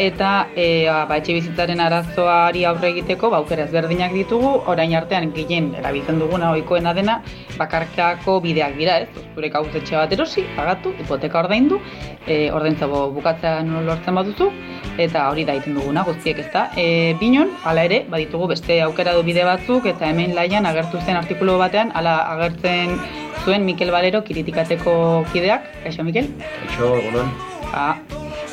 eta 0.00 0.48
e, 0.56 0.88
ba, 0.88 1.18
etxe 1.20 1.34
bizitzaren 1.36 1.80
arazoari 1.84 2.64
aurre 2.64 2.88
egiteko 2.94 3.28
ba, 3.32 3.42
aukera 3.42 3.66
ezberdinak 3.68 4.14
ditugu, 4.16 4.52
orain 4.72 4.94
artean 4.96 5.28
gehien 5.36 5.74
erabiltzen 5.76 6.18
duguna 6.22 6.54
ohikoena 6.54 6.94
dena 6.96 7.18
bakarkako 7.58 8.38
bideak 8.40 8.78
dira, 8.78 8.96
ez? 9.04 9.26
Zure 9.34 9.50
etxe 9.52 9.96
bat 9.96 10.12
erosi, 10.16 10.46
pagatu, 10.56 10.94
hipoteka 11.02 11.42
ordaindu, 11.42 11.80
e, 12.26 12.48
ordaintza 12.50 12.88
bukatzea 12.88 13.60
nola 13.62 13.90
lortzen 13.90 14.16
baduzu, 14.16 14.48
eta 14.96 15.28
hori 15.28 15.44
da 15.44 15.58
egiten 15.58 15.76
duguna 15.76 16.04
guztiek 16.08 16.40
ez 16.40 16.48
da. 16.54 16.70
E, 16.80 17.14
binon, 17.20 17.52
hala 17.64 17.84
ere, 17.84 18.04
baditugu 18.08 18.48
beste 18.54 18.80
aukera 18.86 19.14
du 19.18 19.22
bide 19.26 19.44
batzuk, 19.44 19.84
eta 19.92 20.08
hemen 20.08 20.34
laian 20.34 20.66
agertu 20.66 21.02
zen 21.04 21.20
artikulu 21.20 21.58
batean, 21.60 21.92
hala 21.94 22.16
agertzen 22.38 22.96
zuen 23.44 23.68
Mikel 23.68 23.92
Balero 23.92 24.24
kiritikateko 24.24 25.26
kideak, 25.34 25.68
kaixo 25.84 26.08
Mikel? 26.08 26.32
Kaixo, 26.40 26.94
egunon. 27.02 27.32
Ba, 27.70 27.94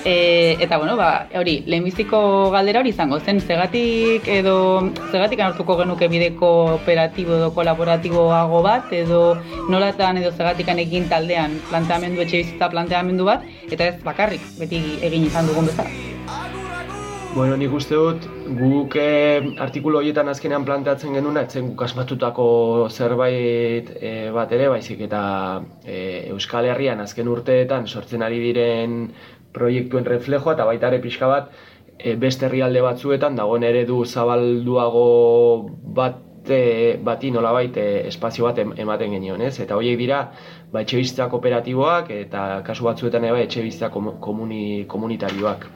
e, 0.07 0.55
eta 0.63 0.77
bueno, 0.77 0.95
ba, 0.95 1.27
hori, 1.35 1.57
lehenbiziko 1.67 2.19
galdera 2.53 2.79
hori 2.79 2.93
izango 2.95 3.19
zen, 3.19 3.41
zegatik 3.41 4.27
edo 4.31 4.55
zegatik 5.11 5.43
hartuko 5.43 5.75
genuke 5.81 6.07
bide 6.13 6.31
kooperatibo 6.39 7.35
edo 7.35 7.51
kolaboratiboago 7.57 8.63
bat, 8.63 8.93
edo 8.95 9.21
nolatan 9.67 10.21
edo 10.23 10.31
zegatik 10.31 10.71
egin 10.77 11.09
taldean 11.11 11.59
planteamendu, 11.69 12.23
etxe 12.23 12.43
bizitza 12.43 12.71
planteamendu 12.71 13.27
bat, 13.27 13.43
eta 13.67 13.91
ez 13.91 13.97
bakarrik, 14.03 14.43
beti 14.61 14.79
egin 15.03 15.27
izan 15.27 15.51
dugun 15.51 15.67
bezala. 15.67 15.91
Bueno, 17.37 17.53
nik 17.59 17.73
uste 17.75 17.93
dut, 17.93 18.23
guk 18.57 18.95
eh, 18.97 19.43
artikulu 19.61 19.99
horietan 19.99 20.31
azkenean 20.31 20.63
planteatzen 20.65 21.13
genuna, 21.13 21.43
etzen 21.45 21.67
guk 21.69 21.83
asmatutako 21.85 22.45
zerbait 22.89 23.91
eh, 23.99 24.31
bat 24.33 24.55
ere, 24.57 24.71
baizik 24.71 25.03
eta 25.05 25.19
eh, 25.85 26.31
Euskal 26.31 26.65
Herrian 26.71 27.03
azken 27.03 27.29
urteetan 27.29 27.85
sortzen 27.85 28.25
ari 28.25 28.39
diren 28.41 29.03
proiektuen 29.53 30.05
reflejoa, 30.05 30.53
eta 30.53 30.65
baita 30.65 30.87
ere 30.87 30.99
pixka 30.99 31.27
bat, 31.27 31.51
eh, 31.99 32.15
beste 32.15 32.45
herrialde 32.45 32.81
batzuetan 32.81 33.35
dagoen 33.35 33.63
eredu 33.63 34.03
zabalduago 34.05 35.69
bat 35.97 36.23
e, 36.49 36.97
bati 37.03 37.31
nolabait 37.31 37.75
e, 37.77 38.07
espazio 38.07 38.45
bat 38.45 38.59
em- 38.59 38.73
ematen 38.77 39.11
genion, 39.11 39.41
ez? 39.41 39.59
Eta 39.59 39.75
horiek 39.75 39.97
dira, 39.99 40.31
ba, 40.71 40.81
etxe 40.81 41.27
kooperatiboak 41.29 42.11
eta 42.11 42.61
kasu 42.63 42.85
batzuetan 42.85 43.23
ere 43.23 43.33
bai, 43.33 43.43
etxe 43.43 43.61
bizitza 43.61 43.89
komu- 43.91 44.19
komuni, 44.19 44.85
komunitarioak. 44.87 45.67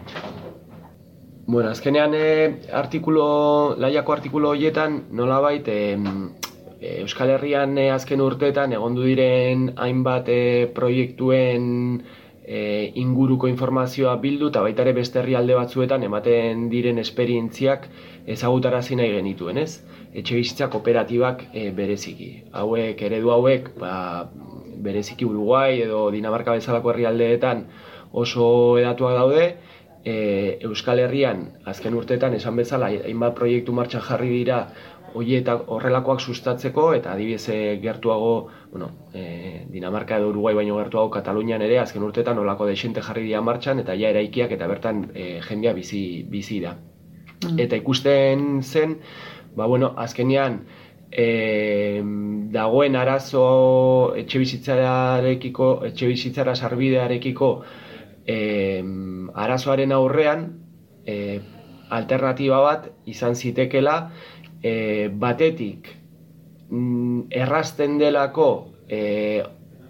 Bueno, 1.47 1.69
azkenean 1.69 2.13
e, 2.15 2.59
artikulo, 2.71 3.75
laiako 3.77 4.13
artikulo 4.13 4.49
horietan 4.49 5.07
nolabait 5.11 5.67
e, 5.67 5.97
Euskal 7.01 7.29
Herrian 7.29 7.77
e, 7.77 7.89
azken 7.91 8.21
urteetan 8.21 8.71
egondu 8.73 9.03
diren 9.03 9.71
hainbat 9.77 10.29
e, 10.29 10.71
proiektuen 10.73 12.03
e, 12.45 12.91
inguruko 12.95 13.47
informazioa 13.47 14.15
bildu 14.21 14.49
eta 14.49 14.61
baita 14.65 14.85
ere 14.85 14.93
beste 14.97 15.21
herrialde 15.21 15.55
batzuetan 15.57 16.03
ematen 16.03 16.67
diren 16.71 16.99
esperientziak 17.01 17.87
ezagutarazi 18.35 18.97
nahi 18.99 19.13
genituen, 19.17 19.57
ez? 19.61 19.81
Etxe 20.13 20.35
bizitza 20.35 20.69
kooperatibak 20.73 21.47
e, 21.53 21.69
bereziki. 21.75 22.31
Hauek, 22.51 23.01
eredu 23.09 23.31
hauek, 23.35 23.71
ba, 23.79 24.29
bereziki 24.81 25.25
Uruguai 25.25 25.81
edo 25.83 26.09
Dinamarka 26.13 26.57
bezalako 26.57 26.91
herrialdeetan 26.93 27.65
oso 28.11 28.47
edatuak 28.81 29.15
daude, 29.15 29.45
e, 30.03 30.57
Euskal 30.65 30.99
Herrian 30.99 31.45
azken 31.69 31.95
urteetan 31.97 32.33
esan 32.37 32.57
bezala 32.57 32.89
hainbat 32.89 33.35
proiektu 33.37 33.73
martxan 33.77 34.03
jarri 34.07 34.31
dira 34.33 34.61
horietak 35.15 35.67
horrelakoak 35.71 36.21
sustatzeko 36.21 36.91
eta 36.97 37.13
adibidez 37.13 37.49
e, 37.49 37.79
gertuago, 37.81 38.47
bueno, 38.71 38.91
e, 39.13 39.65
Dinamarka 39.71 40.17
edo 40.17 40.29
Uruguai 40.29 40.53
baino 40.55 40.77
gertuago 40.79 41.09
Katalunian 41.13 41.61
ere 41.61 41.79
azken 41.79 42.03
urteetan 42.03 42.39
olako 42.39 42.67
desente 42.69 43.01
jarri 43.01 43.25
dira 43.27 43.41
martxan 43.41 43.83
eta 43.83 43.95
ja 43.99 44.09
eraikiak 44.09 44.51
eta 44.57 44.67
bertan 44.67 45.09
e, 45.13 45.39
jendea 45.47 45.73
bizi, 45.73 46.23
bizi 46.29 46.61
da. 46.63 46.77
Eta 47.57 47.75
ikusten 47.75 48.61
zen, 48.61 48.99
ba 49.55 49.65
bueno, 49.65 49.93
azkenean 49.97 50.61
e, 51.11 52.01
dagoen 52.53 52.95
arazo 52.95 53.45
etxe 54.17 54.39
bizitzarekiko, 54.41 55.71
etxe 55.91 56.07
bizitzara 56.07 56.55
sarbidearekiko 56.55 57.51
e, 58.25 58.37
arazoaren 59.33 59.91
aurrean 59.95 60.45
e, 61.05 61.39
alternatiba 61.91 62.61
bat 62.63 62.87
izan 63.05 63.35
zitekela 63.35 64.11
e, 64.63 65.09
batetik 65.09 65.89
mm, 66.69 67.31
errazten 67.31 67.97
delako 68.01 68.51
e, 68.89 69.43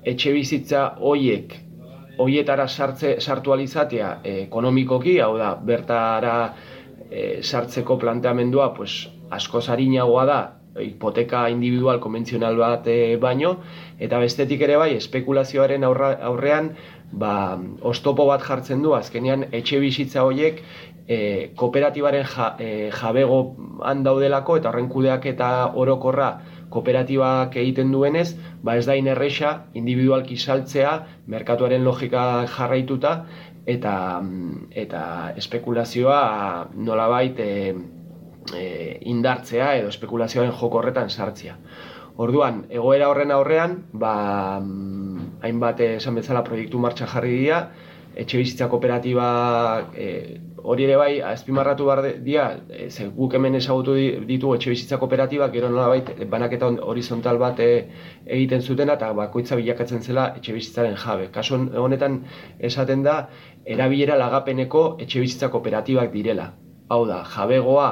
etxe 0.03 0.33
bizitza 0.33 0.87
hoiek 0.99 1.59
hoietara 2.21 2.67
sartze 2.67 3.15
sartu 3.19 3.53
alizatea 3.53 4.17
e, 4.23 4.37
ekonomikoki, 4.45 5.17
hau 5.19 5.35
da, 5.39 5.53
bertara 5.55 6.37
e, 7.09 7.41
sartzeko 7.41 7.97
planteamendua 8.01 8.71
pues, 8.77 9.05
asko 9.31 9.61
zarinagoa 9.61 10.25
da 10.25 10.41
hipoteka 10.79 11.47
individual 11.51 11.99
konbentzional 11.99 12.55
bat 12.59 12.87
e, 12.87 13.17
baino, 13.19 13.57
eta 13.99 14.19
bestetik 14.23 14.61
ere 14.67 14.77
bai, 14.79 14.93
espekulazioaren 14.95 15.83
aurra, 15.83 16.13
aurrean, 16.29 16.71
ba, 17.11 17.33
ostopo 17.81 18.25
bat 18.29 18.43
jartzen 18.45 18.83
du, 18.85 18.93
azkenean 18.95 19.49
etxe 19.51 19.81
bizitza 19.83 20.23
horiek 20.23 20.61
e, 21.07 21.51
kooperatibaren 21.55 22.25
ja, 22.25 22.55
e, 22.59 22.89
jabegoan 22.93 24.03
daudelako, 24.03 24.57
eta 24.61 24.71
horren 24.71 24.89
kudeak 24.89 25.25
eta 25.33 25.51
orokorra 25.75 26.31
kooperatibak 26.71 27.55
egiten 27.59 27.91
duenez, 27.91 28.31
ba 28.63 28.77
ez 28.79 28.85
da 28.87 28.95
inerresa 28.95 29.65
individualki 29.73 30.37
saltzea, 30.37 30.93
merkatuaren 31.27 31.83
logika 31.83 32.45
jarraituta, 32.55 33.15
eta, 33.67 33.95
eta 34.71 35.03
espekulazioa 35.37 36.21
nolabait 36.75 37.39
e, 37.39 37.51
e, 38.55 38.65
indartzea 39.11 39.75
edo 39.79 39.91
espekulazioaren 39.91 40.53
joko 40.55 40.81
horretan 40.81 41.09
sartzea. 41.09 41.57
Orduan, 42.21 42.65
egoera 42.69 43.07
horren 43.09 43.31
aurrean, 43.31 43.77
ba, 43.93 44.15
hainbat 45.41 45.79
esan 45.85 46.17
bezala 46.19 46.43
proiektu 46.45 46.79
martxa 46.79 47.07
jarri 47.09 47.37
dira, 47.37 47.61
etxe 48.15 48.37
bizitza 48.41 48.67
kooperatiba 48.69 49.27
e, 49.95 50.07
hori 50.63 50.85
ere 50.85 50.97
bai, 50.97 51.11
azpimarratu 51.25 51.85
behar 51.87 52.01
dira, 52.25 52.45
e, 52.69 52.89
ze 52.89 53.07
guk 53.15 53.33
hemen 53.37 53.55
ezagutu 53.59 53.95
ditu 54.27 54.53
etxe 54.55 54.69
bizitza 54.73 54.99
kooperatiba, 55.01 55.49
gero 55.53 55.69
nolabait 55.69 56.11
banaketa 56.29 56.69
horizontal 56.91 57.39
bat 57.41 57.59
e, 57.59 57.69
egiten 58.25 58.61
zutena 58.61 58.97
eta 58.99 59.11
bakoitza 59.17 59.57
bilakatzen 59.59 60.01
zela 60.01 60.27
etxe 60.37 60.53
bizitzaren 60.53 60.95
jabe. 61.05 61.29
Kasu 61.33 61.59
honetan 61.85 62.21
esaten 62.59 63.03
da, 63.07 63.17
erabilera 63.65 64.17
lagapeneko 64.21 64.85
etxe 64.99 65.19
bizitza 65.25 65.51
kooperatibak 65.53 66.13
direla. 66.13 66.51
Hau 66.89 67.05
da, 67.07 67.23
jabegoa 67.35 67.91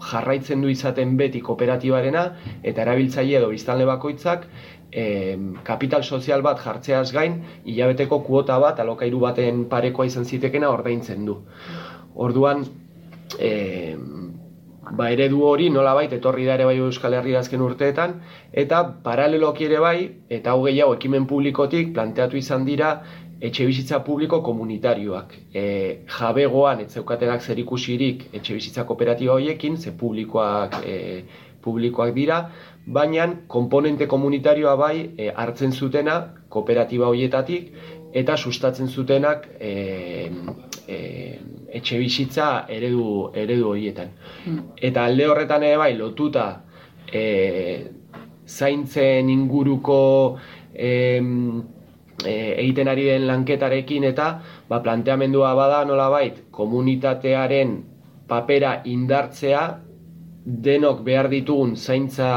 jarraitzen 0.00 0.62
du 0.64 0.68
izaten 0.72 1.16
beti 1.20 1.42
kooperatibarena 1.44 2.22
eta 2.62 2.86
erabiltzaile 2.86 3.36
edo 3.40 3.50
biztanle 3.52 3.84
bakoitzak 3.88 4.46
e, 4.92 5.38
kapital 5.64 6.04
sozial 6.04 6.42
bat 6.42 6.60
jartzeaz 6.64 7.10
gain, 7.12 7.40
hilabeteko 7.64 8.20
kuota 8.26 8.58
bat, 8.62 8.80
alokairu 8.80 9.20
baten 9.22 9.64
parekoa 9.70 10.08
izan 10.10 10.24
zitekena 10.24 10.70
ordaintzen 10.70 11.26
du. 11.26 11.40
Orduan, 12.14 12.64
e, 13.38 13.96
ba 14.90 15.10
eredu 15.12 15.44
hori 15.46 15.70
nola 15.70 15.94
bait, 15.94 16.12
etorri 16.12 16.46
da 16.46 16.54
ere 16.58 16.66
bai 16.66 16.76
Euskal 16.78 17.14
Herri 17.14 17.36
azken 17.38 17.62
urteetan, 17.62 18.20
eta 18.52 18.82
paraleloki 19.04 19.68
ere 19.68 19.80
bai, 19.80 19.98
eta 20.28 20.54
hau 20.54 20.64
gehiago 20.66 20.96
ekimen 20.98 21.26
publikotik 21.30 21.92
planteatu 21.94 22.36
izan 22.40 22.64
dira, 22.64 22.94
etxe 23.40 23.64
bizitza 23.64 24.02
publiko 24.04 24.42
komunitarioak. 24.44 25.36
E, 25.54 25.62
jabegoan, 26.18 26.82
ez 26.84 26.90
zeukatenak 26.92 27.40
zer 27.40 27.62
ikusirik 27.62 28.26
etxe 28.34 28.56
bizitza 28.56 28.84
kooperatiba 28.84 29.38
horiekin, 29.38 29.78
ze 29.78 29.94
publikoak, 29.96 30.82
e, 30.84 31.22
publikoak 31.64 32.12
dira, 32.16 32.42
baina 32.86 33.26
komponente 33.48 34.06
komunitarioa 34.08 34.74
bai 34.76 34.94
e, 35.16 35.30
hartzen 35.30 35.72
zutena 35.72 36.20
kooperatiba 36.48 37.08
horietatik 37.08 37.72
eta 38.12 38.36
sustatzen 38.36 38.88
zutenak 38.88 39.46
e, 39.60 40.30
e, 40.88 40.98
etxe 41.72 41.98
bizitza 41.98 42.66
eredu, 42.68 43.30
eredu 43.34 43.70
horietan. 43.70 44.12
Mm. 44.46 44.60
Eta 44.90 45.04
alde 45.06 45.28
horretan 45.30 45.64
ere 45.66 45.78
bai 45.80 45.92
lotuta 45.98 46.46
e, 47.12 47.24
zaintzen 48.46 49.30
inguruko 49.30 50.00
e, 50.74 51.20
e, 52.24 52.34
egiten 52.62 52.88
ari 52.88 53.06
den 53.10 53.26
lanketarekin 53.28 54.08
eta 54.10 54.30
ba, 54.68 54.80
planteamendua 54.82 55.54
bada 55.54 55.84
nolabait 55.84 56.42
komunitatearen 56.50 57.76
papera 58.30 58.80
indartzea 58.84 59.62
denok 60.44 61.02
behar 61.04 61.28
ditugun 61.28 61.76
zaintza 61.76 62.30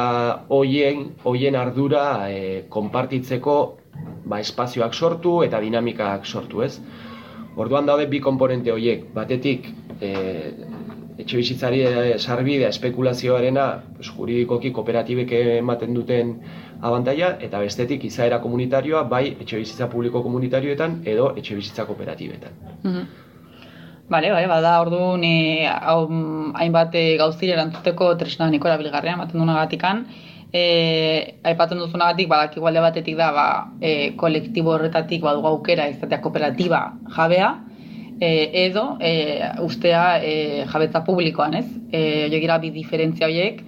hoien, 0.49 1.07
hoien 1.23 1.55
ardura 1.55 2.29
e, 2.29 2.65
konpartitzeko 2.69 3.57
ba, 4.25 4.39
espazioak 4.39 4.93
sortu 4.93 5.41
eta 5.45 5.61
dinamikak 5.63 6.25
sortu, 6.25 6.63
ez? 6.63 6.77
Orduan 7.55 7.85
daude 7.85 8.07
bi 8.09 8.19
komponente 8.19 8.71
horiek, 8.73 9.05
batetik 9.13 9.67
e, 10.01 10.09
etxe 11.21 11.37
bizitzari 11.37 11.83
sarbidea 12.17 12.69
espekulazioarena 12.73 13.65
pues, 13.97 14.09
juridikoki 14.09 14.71
kooperatibek 14.73 15.33
ematen 15.59 15.93
duten 15.93 16.33
abantaia 16.81 17.35
eta 17.47 17.61
bestetik 17.61 18.03
izaera 18.09 18.39
komunitarioa 18.41 19.03
bai 19.11 19.25
etxe 19.35 19.61
bizitza 19.61 19.89
publiko 19.91 20.23
komunitarioetan 20.25 21.01
edo 21.05 21.29
etxe 21.37 21.55
bizitza 21.59 21.85
kooperatibetan. 21.85 22.57
Bale, 24.09 24.33
bale, 24.33 24.47
bada 24.51 24.73
orduan 24.81 25.23
e, 25.23 25.65
hau 25.69 26.01
hainbat 26.59 26.95
e, 26.99 27.05
gauzire 27.21 27.53
erantzuteko 27.55 28.13
tresna 28.19 28.49
niko 28.51 28.67
erabilgarria 28.67 29.15
ematen 29.19 29.39
dunagatikan. 29.39 30.05
E, 30.53 31.39
aipatzen 31.49 31.79
duzunagatik 31.81 32.27
badak 32.29 32.57
igualde 32.59 32.81
batetik 32.83 33.17
da 33.17 33.31
ba, 33.33 33.45
e, 33.81 34.13
kolektibo 34.21 34.75
horretatik 34.75 35.23
badugu 35.25 35.49
aukera 35.49 35.87
izatea 35.89 36.21
kooperatiba 36.21 36.81
jabea 37.15 37.55
e, 38.19 38.65
edo 38.67 38.97
e, 39.01 39.41
ustea 39.61 40.19
e, 40.21 40.65
jabetza 40.71 41.03
publikoan, 41.03 41.55
ez? 41.57 41.65
Eh, 41.91 42.29
jogira 42.31 42.59
bi 42.61 42.69
diferentzia 42.71 43.27
horiek 43.27 43.63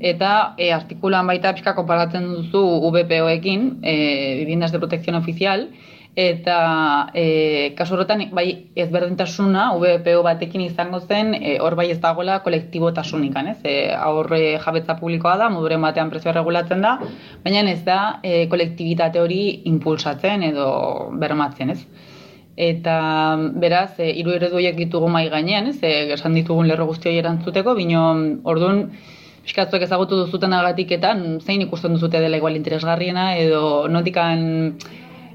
eta 0.00 0.54
e, 0.56 0.70
artikulan 0.72 1.28
baita 1.28 1.52
pixka 1.52 1.74
konparatzen 1.76 2.26
duzu 2.32 2.64
VPOekin, 2.96 3.66
eh 3.82 4.36
Viviendas 4.40 4.72
de 4.72 4.78
Protección 4.78 5.16
Oficial, 5.16 5.68
eta 6.16 7.10
e, 7.14 7.74
kasu 7.78 7.94
horretan 7.94 8.24
bai 8.34 8.70
ezberdintasuna 8.74 9.70
VPO 9.78 10.22
batekin 10.26 10.64
izango 10.64 11.00
zen 11.00 11.34
e, 11.34 11.58
hor 11.62 11.76
bai 11.78 11.90
ez 11.92 12.00
dagoela 12.02 12.40
kolektibotasunik, 12.42 13.36
ez? 13.52 13.58
E, 13.64 13.74
aurre 13.94 14.58
jabetza 14.58 14.96
publikoa 14.98 15.36
da, 15.38 15.48
moduren 15.48 15.80
batean 15.80 16.10
prezioa 16.10 16.34
regulatzen 16.34 16.82
da, 16.82 16.96
baina 17.44 17.62
ez 17.70 17.82
da 17.86 18.20
e, 18.22 18.48
kolektibitate 18.48 19.20
hori 19.20 19.62
impulsatzen 19.70 20.42
edo 20.50 21.10
bermatzen, 21.14 21.70
ez? 21.70 21.86
Eta 22.60 22.96
beraz, 23.62 23.94
e, 23.98 24.10
hiru 24.10 24.34
eredu 24.34 24.58
horiek 24.58 24.76
ditugu 24.76 25.08
mai 25.08 25.28
gainean, 25.30 25.70
ez? 25.70 25.78
E, 25.82 26.12
esan 26.18 26.34
ditugun 26.34 26.66
lerro 26.66 26.90
guzti 26.90 27.14
erantzuteko, 27.22 27.74
bino 27.78 28.10
ordun 28.44 28.88
Piskatzuek 29.40 29.86
ezagutu 29.86 30.18
duzuten 30.18 30.52
agatik,etan 30.52 31.38
zein 31.40 31.62
ikusten 31.64 31.94
duzute 31.96 32.20
dela 32.20 32.36
igual 32.36 32.58
interesgarriena 32.58 33.38
edo 33.40 33.88
notikan 33.88 34.42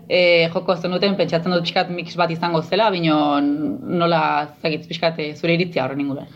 e, 0.09 0.49
joko 0.53 0.75
zenuten 0.75 1.15
pentsatzen 1.17 1.53
dut 1.53 1.65
pixkat 1.65 1.89
mix 1.89 2.15
bat 2.19 2.31
izango 2.31 2.61
zela, 2.61 2.89
bino 2.93 3.39
nola 3.41 4.21
zagitz 4.61 4.85
pixkat 4.87 5.19
e, 5.19 5.31
zure 5.35 5.55
iritzia 5.57 5.85
horren 5.85 6.03
inguruan. 6.05 6.29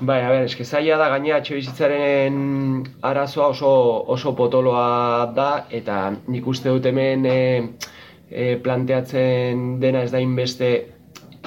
Bai, 0.00 0.18
a 0.20 0.28
ber, 0.28 0.44
eske 0.44 0.66
zaila 0.68 0.98
da 1.00 1.08
gainea 1.14 1.38
etxe 1.40 1.56
bizitzaren 1.56 2.36
arazoa 3.08 3.48
oso, 3.54 3.70
oso 4.14 4.34
potoloa 4.36 5.30
da, 5.34 5.64
eta 5.70 6.10
nik 6.28 6.46
uste 6.46 6.68
dut 6.68 6.86
hemen 6.86 7.24
e, 7.26 7.38
e, 8.30 8.56
planteatzen 8.62 9.78
dena 9.80 10.04
ez 10.04 10.12
da 10.12 10.20
inbeste 10.20 10.70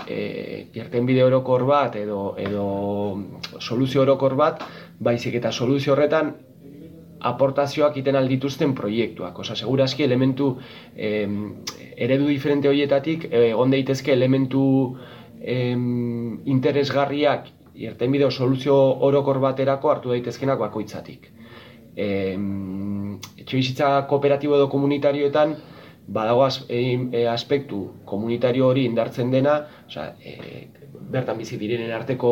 e, 0.07 0.65
bide 0.73 1.23
orokor 1.23 1.65
bat 1.69 1.95
edo, 1.95 2.35
edo 2.37 2.65
soluzio 3.59 4.01
orokor 4.01 4.35
bat, 4.35 4.63
baizik 4.99 5.37
eta 5.37 5.51
soluzio 5.51 5.93
horretan 5.93 6.33
aportazioak 7.21 7.97
iten 8.01 8.15
aldituzten 8.15 8.73
proiektuak. 8.75 9.39
Osa, 9.39 9.55
segurazki 9.55 10.03
elementu 10.03 10.51
eh, 10.95 11.27
eredu 11.95 12.27
diferente 12.29 12.69
horietatik 12.69 13.27
egon 13.31 13.73
daitezke 13.73 14.13
elementu 14.13 14.63
eh, 15.41 15.75
interesgarriak 16.55 17.51
irtenbide 17.81 18.29
soluzio 18.31 18.75
orokor 19.07 19.39
baterako 19.39 19.91
hartu 19.91 20.15
daitezkenak 20.15 20.59
bakoitzatik. 20.59 21.29
Eh, 21.95 22.37
etxe 23.37 23.57
bizitza 23.57 23.93
kooperatibo 24.09 24.57
edo 24.57 24.69
komunitarioetan 24.71 25.55
badago 26.11 26.43
aspektu 27.31 27.81
komunitario 28.05 28.67
hori 28.67 28.85
indartzen 28.89 29.31
dena, 29.31 29.61
osa, 29.87 30.11
e, 30.19 30.67
bertan 31.11 31.37
bizi 31.37 31.57
direnen 31.59 31.91
arteko 31.95 32.31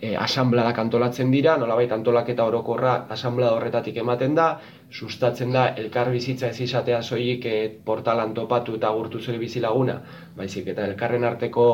e, 0.00 0.14
asambladak 0.16 0.78
antolatzen 0.82 1.30
dira, 1.32 1.56
nolabait 1.60 1.92
antolaketa 1.92 2.44
orokorra 2.48 2.94
asamblea 3.14 3.54
horretatik 3.56 3.96
ematen 4.02 4.36
da, 4.38 4.48
sustatzen 4.90 5.52
da 5.52 5.64
elkar 5.82 6.10
bizitza 6.12 6.48
ez 6.52 6.60
izatea 6.64 7.00
soilik 7.02 7.46
e, 7.46 7.56
portalan 7.84 8.34
topatu 8.36 8.76
eta 8.78 8.92
gurtu 8.96 9.20
zure 9.20 9.40
bizilaguna, 9.40 9.98
baizik 10.36 10.70
eta 10.74 10.86
elkarren 10.86 11.24
arteko 11.24 11.66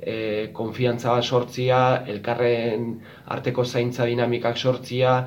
e, 0.00 0.16
konfiantza 0.56 1.12
bat 1.18 1.24
sortzia, 1.24 1.82
elkarren 2.14 2.88
arteko 3.36 3.64
zaintza 3.64 4.06
dinamikak 4.06 4.56
sortzia, 4.56 5.18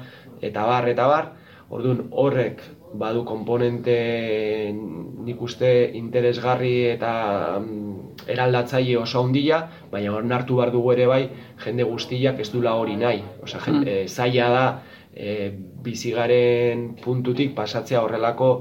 eta 0.41 0.65
bar, 0.65 0.89
eta 0.89 1.07
bar, 1.07 1.31
orduan 1.69 2.07
horrek 2.11 2.63
badu 2.93 3.23
komponente 3.25 4.73
nik 4.73 5.41
uste 5.41 5.91
interesgarri 5.93 6.89
eta 6.89 7.11
mm, 7.59 8.25
eraldatzaile 8.33 8.97
oso 8.97 9.23
handia, 9.23 9.61
baina 9.91 10.13
hor 10.13 10.25
hartu 10.33 10.57
behar 10.57 10.71
dugu 10.73 10.93
ere 10.93 11.05
bai 11.07 11.23
jende 11.63 11.83
guztiak 11.83 12.39
ez 12.39 12.49
dula 12.51 12.75
hori 12.75 12.95
nahi. 12.97 13.23
Osa, 13.43 13.59
jende, 13.65 14.03
mm. 14.03 14.07
zaila 14.07 14.49
da 14.49 14.65
e, 15.13 15.51
bizigaren 15.85 16.95
puntutik 17.03 17.55
pasatzea 17.55 18.01
horrelako 18.01 18.51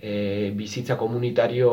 e, 0.00 0.50
bizitza 0.56 0.96
komunitario 0.96 1.70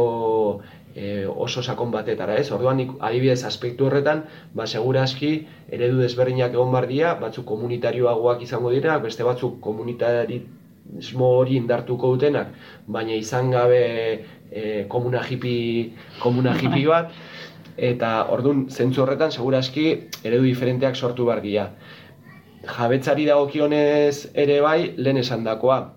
e, 0.95 1.25
oso 1.27 1.63
sakon 1.63 1.91
batetara, 1.91 2.35
ez? 2.35 2.51
Orduan 2.51 2.77
nik 2.81 2.95
adibidez 2.99 3.43
aspektu 3.47 3.87
horretan, 3.87 4.25
ba 4.53 4.67
segurazki 4.67 5.33
eredu 5.71 6.01
desberdinak 6.03 6.55
egon 6.55 6.71
bar 6.75 6.87
dira, 6.91 7.15
batzuk 7.21 7.45
komunitarioagoak 7.47 8.43
izango 8.47 8.73
direnak, 8.75 9.03
beste 9.07 9.27
batzuk 9.27 9.61
komunitarismo 10.91 11.25
hori 11.39 11.55
indartuko 11.55 12.15
dutenak, 12.15 12.47
baina 12.87 13.13
izan 13.15 13.51
gabe 13.51 14.25
e, 14.51 14.85
komuna 14.89 15.21
hippie, 15.23 15.93
komuna 16.19 16.53
hippie 16.53 16.87
bat, 16.87 17.11
eta 17.77 18.27
ordun 18.29 18.67
zentzu 18.69 19.01
horretan 19.01 19.31
segurazki 19.31 20.09
eredu 20.23 20.43
diferenteak 20.43 20.95
sortu 20.95 21.25
bar 21.25 21.41
dira. 21.41 21.71
Jabetzari 22.65 23.25
dagokionez 23.25 24.27
ere 24.35 24.59
bai, 24.61 24.93
lehen 24.97 25.17
esandakoa, 25.17 25.93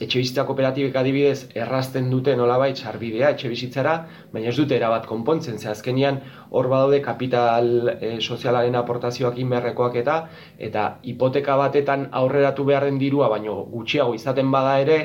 etxe 0.00 0.20
bizitza 0.20 0.44
kooperatibek 0.48 0.96
adibidez 1.00 1.48
errazten 1.56 2.10
dute 2.12 2.34
nolabait 2.36 2.76
sarbidea 2.76 3.30
etxe 3.34 3.48
bizitzara, 3.48 3.94
baina 4.32 4.50
ez 4.52 4.56
dute 4.58 4.76
erabat 4.76 5.06
konpontzen, 5.08 5.58
ze 5.58 5.70
azkenian 5.72 6.20
hor 6.50 6.68
badaude 6.72 7.00
kapital 7.04 7.92
e, 7.96 8.16
sozialaren 8.20 8.76
aportazioak 8.76 9.38
inberrekoak 9.40 9.96
eta 10.02 10.18
eta 10.58 10.88
hipoteka 11.02 11.56
batetan 11.56 12.08
aurreratu 12.12 12.64
beharren 12.64 12.98
dirua, 12.98 13.30
baino 13.32 13.62
gutxiago 13.72 14.14
izaten 14.14 14.50
bada 14.52 14.78
ere, 14.84 15.00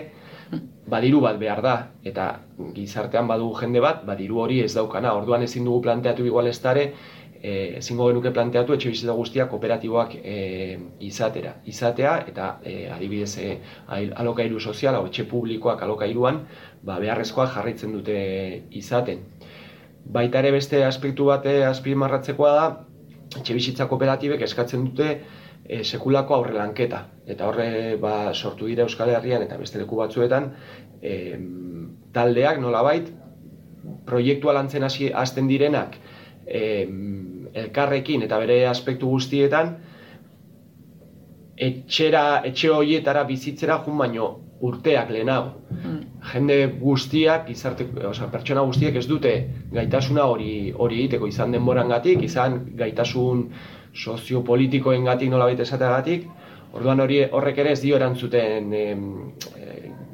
badiru 0.91 1.21
bat 1.23 1.37
behar 1.39 1.61
da, 1.63 1.75
eta 2.03 2.27
gizartean 2.75 3.27
badugu 3.29 3.61
jende 3.61 3.79
bat, 3.83 4.03
badiru 4.05 4.41
hori 4.43 4.59
ez 4.65 4.73
daukana, 4.75 5.13
orduan 5.15 5.45
ezin 5.45 5.63
dugu 5.67 5.85
planteatu 5.87 6.25
igual 6.27 6.49
ez 6.51 6.57
dare, 6.59 6.91
e, 7.41 7.77
ezingo 7.79 8.07
genuke 8.09 8.31
planteatu 8.35 8.75
etxe 8.75 8.91
bizitza 8.91 9.15
guztiak 9.17 9.49
kooperatiboak 9.51 10.13
e, 10.21 10.35
izatera. 11.07 11.55
Izatea 11.65 12.13
eta 12.29 12.51
e, 12.63 12.75
adibidez 12.93 13.33
e, 13.41 13.55
alokairu 13.89 14.59
soziala 14.59 15.01
o 15.01 15.09
etxe 15.09 15.25
publikoak 15.29 15.81
alokairuan 15.81 16.43
ba, 16.83 16.99
beharrezkoak 17.01 17.53
jarraitzen 17.55 17.97
dute 17.97 18.17
izaten. 18.77 19.25
Baita 20.05 20.41
ere 20.41 20.53
beste 20.53 20.83
aspektu 20.85 21.29
bate 21.29 21.61
azpimarratzekoa 21.65 22.53
da 22.57 22.67
etxe 23.39 23.57
bizitza 23.57 23.87
kooperatibek 23.89 24.45
eskatzen 24.45 24.85
dute 24.89 25.09
e, 25.65 25.81
sekulako 25.83 26.37
aurrelanketa. 26.37 27.05
Eta 27.25 27.49
horre 27.49 27.97
ba, 28.01 28.33
sortu 28.33 28.69
dira 28.69 28.85
Euskal 28.85 29.15
Herrian 29.15 29.45
eta 29.47 29.57
beste 29.57 29.81
leku 29.81 29.97
batzuetan 29.97 30.51
e, 31.01 31.17
taldeak 32.13 32.61
nolabait 32.61 33.09
proiektua 34.05 34.53
lantzen 34.53 34.83
hasi 34.85 35.09
hasten 35.09 35.47
direnak 35.49 35.95
e, 36.45 36.85
elkarrekin 37.53 38.23
eta 38.27 38.39
bere 38.41 38.65
aspektu 38.67 39.09
guztietan 39.09 39.75
etxera, 41.61 42.41
etxe 42.47 42.71
horietara 42.73 43.23
bizitzera 43.29 43.77
jun 43.85 43.99
baino 44.01 44.29
urteak 44.65 45.09
lehenago. 45.13 45.53
Mm. 45.73 45.99
Jende 46.31 46.57
guztiak, 46.81 47.47
gizarte, 47.49 47.87
oza, 48.09 48.27
pertsona 48.33 48.63
guztiak 48.65 48.97
ez 48.97 49.07
dute 49.09 49.33
gaitasuna 49.73 50.25
hori 50.29 50.51
hori 50.71 51.01
egiteko 51.03 51.29
izan 51.29 51.53
denborangatik, 51.55 52.23
izan 52.25 52.59
gaitasun 52.77 53.47
soziopolitikoen 53.93 55.05
gatik 55.09 55.31
nola 55.33 55.49
baita 55.49 55.65
esateagatik, 55.67 56.27
orduan 56.77 57.01
hori 57.03 57.23
horrek 57.25 57.61
ere 57.63 57.73
ez 57.75 57.81
dio 57.81 57.97
erantzuten 57.97 58.73
e, 58.73 58.85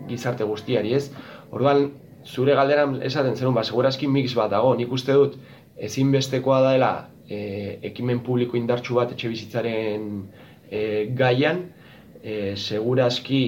gizarte 0.08 0.48
guztiari, 0.48 0.96
ez? 0.98 1.12
Orduan, 1.52 1.90
zure 2.28 2.56
galderan 2.56 2.98
esaten 3.08 3.36
zenun, 3.36 3.54
ba, 3.56 3.64
segurazki 3.64 4.08
mix 4.12 4.34
bat 4.36 4.52
dago, 4.52 4.74
nik 4.76 4.92
uste 4.92 5.16
dut, 5.16 5.38
ezinbestekoa 5.78 6.64
dela 6.72 6.92
e, 7.30 7.80
ekimen 7.92 8.24
publiko 8.26 8.58
indartsu 8.58 8.98
bat 8.98 9.12
etxe 9.14 9.30
bizitzaren 9.32 10.10
e, 10.72 10.82
gaian, 11.16 11.64
e, 12.24 12.56
segurazki 12.56 13.44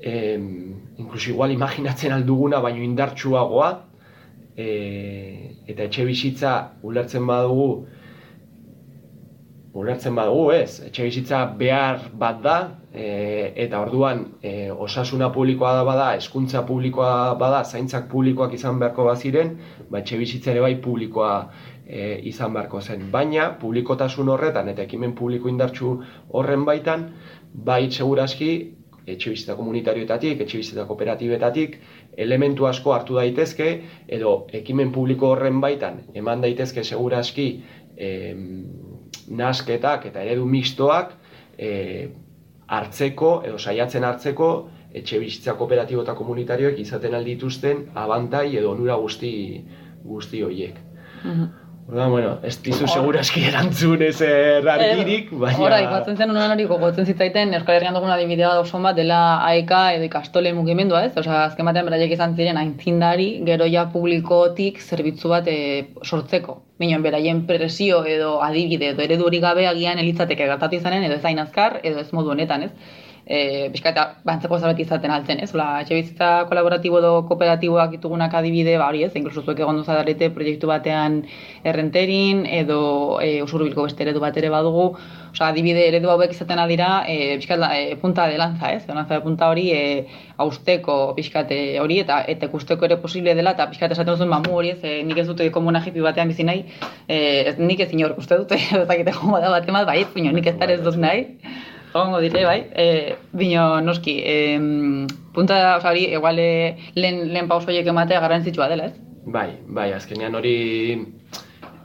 e, 0.00 0.12
inkluso 0.98 1.30
igual 1.30 1.52
imaginatzen 1.52 2.12
alduguna 2.12 2.60
baino 2.60 2.82
indartsuagoa 2.82 3.72
e, 4.56 4.68
eta 5.66 5.88
etxe 5.88 6.06
bizitza 6.08 6.54
ulertzen 6.82 7.26
badugu 7.26 7.68
ulertzen 9.72 10.14
badugu 10.14 10.50
ez, 10.52 10.82
etxe 10.84 11.06
bizitza 11.06 11.44
behar 11.58 12.10
bat 12.20 12.40
da 12.44 12.56
e, 12.92 13.52
eta 13.64 13.80
orduan 13.80 14.26
e, 14.44 14.70
osasuna 14.70 15.30
publikoa 15.32 15.72
da 15.78 15.84
bada, 15.88 16.08
hezkuntza 16.18 16.60
publikoa 16.68 17.32
bada, 17.40 17.62
zaintzak 17.64 18.10
publikoak 18.10 18.52
izan 18.58 18.80
beharko 18.82 19.06
baziren, 19.08 19.54
ba 19.88 20.02
etxe 20.02 20.18
bizitza 20.20 20.52
ere 20.52 20.60
bai 20.64 20.74
publikoa 20.84 21.32
e, 21.92 22.20
izan 22.28 22.54
beharko 22.56 22.80
zen. 22.80 23.08
Baina, 23.12 23.50
publikotasun 23.60 24.30
horretan 24.32 24.70
eta 24.72 24.86
ekimen 24.88 25.12
publiko 25.18 25.50
indartsu 25.52 25.92
horren 26.38 26.64
baitan, 26.68 27.10
bai 27.52 27.84
segurazki, 27.90 28.52
etxe 29.02 29.32
bizitza 29.34 29.56
komunitarioetatik, 29.58 30.40
etxe 30.44 30.60
bizitza 30.60 30.86
kooperatibetatik, 30.88 31.78
elementu 32.24 32.68
asko 32.68 32.94
hartu 32.94 33.18
daitezke, 33.18 33.70
edo 34.08 34.34
ekimen 34.54 34.92
publiko 34.94 35.32
horren 35.34 35.60
baitan, 35.60 36.02
eman 36.14 36.44
daitezke 36.44 36.84
segurazki 36.84 37.48
em, 37.96 38.44
nasketak 39.28 40.06
eta 40.10 40.22
eredu 40.22 40.46
mixtoak 40.48 41.16
e, 41.58 41.72
hartzeko, 42.72 43.34
edo 43.48 43.58
saiatzen 43.58 44.06
hartzeko, 44.06 44.52
etxe 44.92 45.18
bizitza 45.20 45.56
kooperatibo 45.58 46.04
eta 46.04 46.14
komunitarioek 46.14 46.78
izaten 46.80 47.16
aldituzten 47.16 47.88
abantai 47.98 48.46
edo 48.60 48.72
onura 48.76 48.96
guzti 49.00 49.32
guzti 50.04 50.42
horiek. 50.42 50.78
Mhm. 51.24 51.61
Orda, 51.88 52.06
bueno, 52.06 52.38
ez 52.46 52.54
dizu 52.62 52.86
segurazki 52.86 53.42
erantzun 53.48 54.04
ez 54.06 54.20
errarkirik, 54.22 55.32
baina... 55.34 55.58
Hora, 55.64 55.80
ikusten 55.82 56.16
zen 56.16 56.30
unan 56.30 56.54
hori 56.54 56.66
gogotzen 56.70 57.08
zitzaiten 57.10 57.56
Euskal 57.58 57.74
Herrian 57.74 57.98
duguna 57.98 58.14
adibidea 58.14 58.52
da 58.54 58.60
oso 58.62 58.78
bat 58.84 58.94
dela 58.96 59.18
AEK 59.48 59.72
edo 59.96 60.06
ikastole 60.06 60.52
mugimendua, 60.54 61.02
ez? 61.08 61.12
Osea, 61.18 61.40
azken 61.48 61.66
batean 61.66 61.90
beraiek 61.90 62.14
izan 62.14 62.36
ziren 62.38 62.60
aintzindari 62.60 63.28
gero 63.48 63.66
ja 63.66 63.88
publikotik 63.90 64.78
zerbitzu 64.80 65.34
bat 65.34 65.50
e, 65.50 65.58
sortzeko. 66.06 66.60
Minon, 66.78 67.02
beraien 67.02 67.42
presio 67.50 68.04
edo 68.06 68.36
adibide 68.46 68.92
edo 68.94 69.02
eredu 69.02 69.26
hori 69.26 69.42
gabe 69.42 69.66
agian 69.66 69.98
elitzateke 69.98 70.46
gertatu 70.46 70.78
izanen 70.78 71.10
edo 71.10 71.18
ez 71.18 71.38
azkar 71.46 71.80
edo 71.82 71.98
ez 71.98 72.12
modu 72.12 72.30
honetan, 72.30 72.70
ez? 72.70 73.01
E, 73.26 73.68
bizkaita 73.72 74.04
bantzeko 74.26 74.58
zerbait 74.58 74.82
izaten 74.84 75.14
altzen, 75.14 75.40
ez? 75.44 75.50
Ola, 75.54 75.68
etxe 75.82 75.96
bizitza 75.98 76.30
kolaboratibo 76.50 77.00
edo 77.02 77.12
kooperatiboak 77.30 77.96
ditugunak 77.96 78.34
adibide, 78.38 78.76
ba 78.80 78.88
hori 78.90 79.04
ez, 79.06 79.12
inkluso 79.18 79.44
zuek 79.44 79.62
egon 79.62 79.80
duzadarete 79.80 80.30
proiektu 80.34 80.70
batean 80.70 81.22
errenterin, 81.64 82.44
edo 82.62 82.82
e, 83.22 83.34
usurbilko 83.44 83.88
beste 83.88 84.06
eredu 84.06 84.22
bat 84.24 84.38
ere 84.42 84.52
badugu, 84.52 84.92
Osa, 85.32 85.46
adibide 85.48 85.86
eredu 85.88 86.10
hauek 86.12 86.34
izaten 86.34 86.60
adira, 86.60 87.06
e, 87.08 87.38
bizkat, 87.40 87.62
e, 87.72 87.96
punta 88.02 88.26
de 88.28 88.36
lanza, 88.36 88.68
ez? 88.76 88.82
Lanza 88.88 89.14
de 89.14 89.22
punta 89.24 89.48
hori, 89.48 89.70
e, 89.72 90.04
austeko 90.44 91.14
bizkate 91.16 91.78
hori, 91.80 92.02
eta 92.04 92.18
eta 92.28 92.50
ikusteko 92.50 92.84
ere 92.84 92.98
posible 93.00 93.32
dela, 93.38 93.54
eta 93.56 93.64
bizkat 93.70 93.96
esaten 93.96 94.12
duzun 94.12 94.28
mamu 94.28 94.52
hori, 94.58 94.74
ez? 94.74 94.82
E, 94.84 94.98
nik 95.08 95.22
ez 95.22 95.26
dute 95.30 95.48
komuna 95.54 95.80
hipi 95.80 96.04
batean 96.04 96.28
bizi 96.28 96.44
nahi, 96.44 96.66
e, 97.08 97.16
ez, 97.48 97.56
nik 97.56 97.80
ez 97.80 97.88
inor 97.96 98.18
uste 98.20 98.36
dute, 98.42 98.60
ez 98.82 98.84
dakite 98.90 99.16
jomo 99.16 99.40
da 99.40 99.54
bat 99.56 99.72
emaz, 99.72 99.86
bai, 99.88 100.02
nik 100.28 100.52
ez 100.52 100.58
ez 100.68 100.82
dut 100.84 101.00
nahi 101.00 101.24
egongo 101.92 102.20
dire, 102.20 102.44
bai. 102.44 102.58
E, 102.74 103.16
bino, 103.32 103.80
noski, 103.80 104.18
e, 104.24 104.58
punta, 105.34 105.76
oza, 105.76 105.90
hori, 105.90 106.06
egual 106.14 106.36
lehen, 106.36 107.22
lehen 107.32 107.48
pausoiek 107.48 107.86
ematea 107.86 108.20
garrantzitsua 108.24 108.68
dela, 108.72 108.90
ez? 108.90 109.12
Bai, 109.24 109.50
bai, 109.68 109.92
azkenean 109.94 110.34
hori 110.34 110.56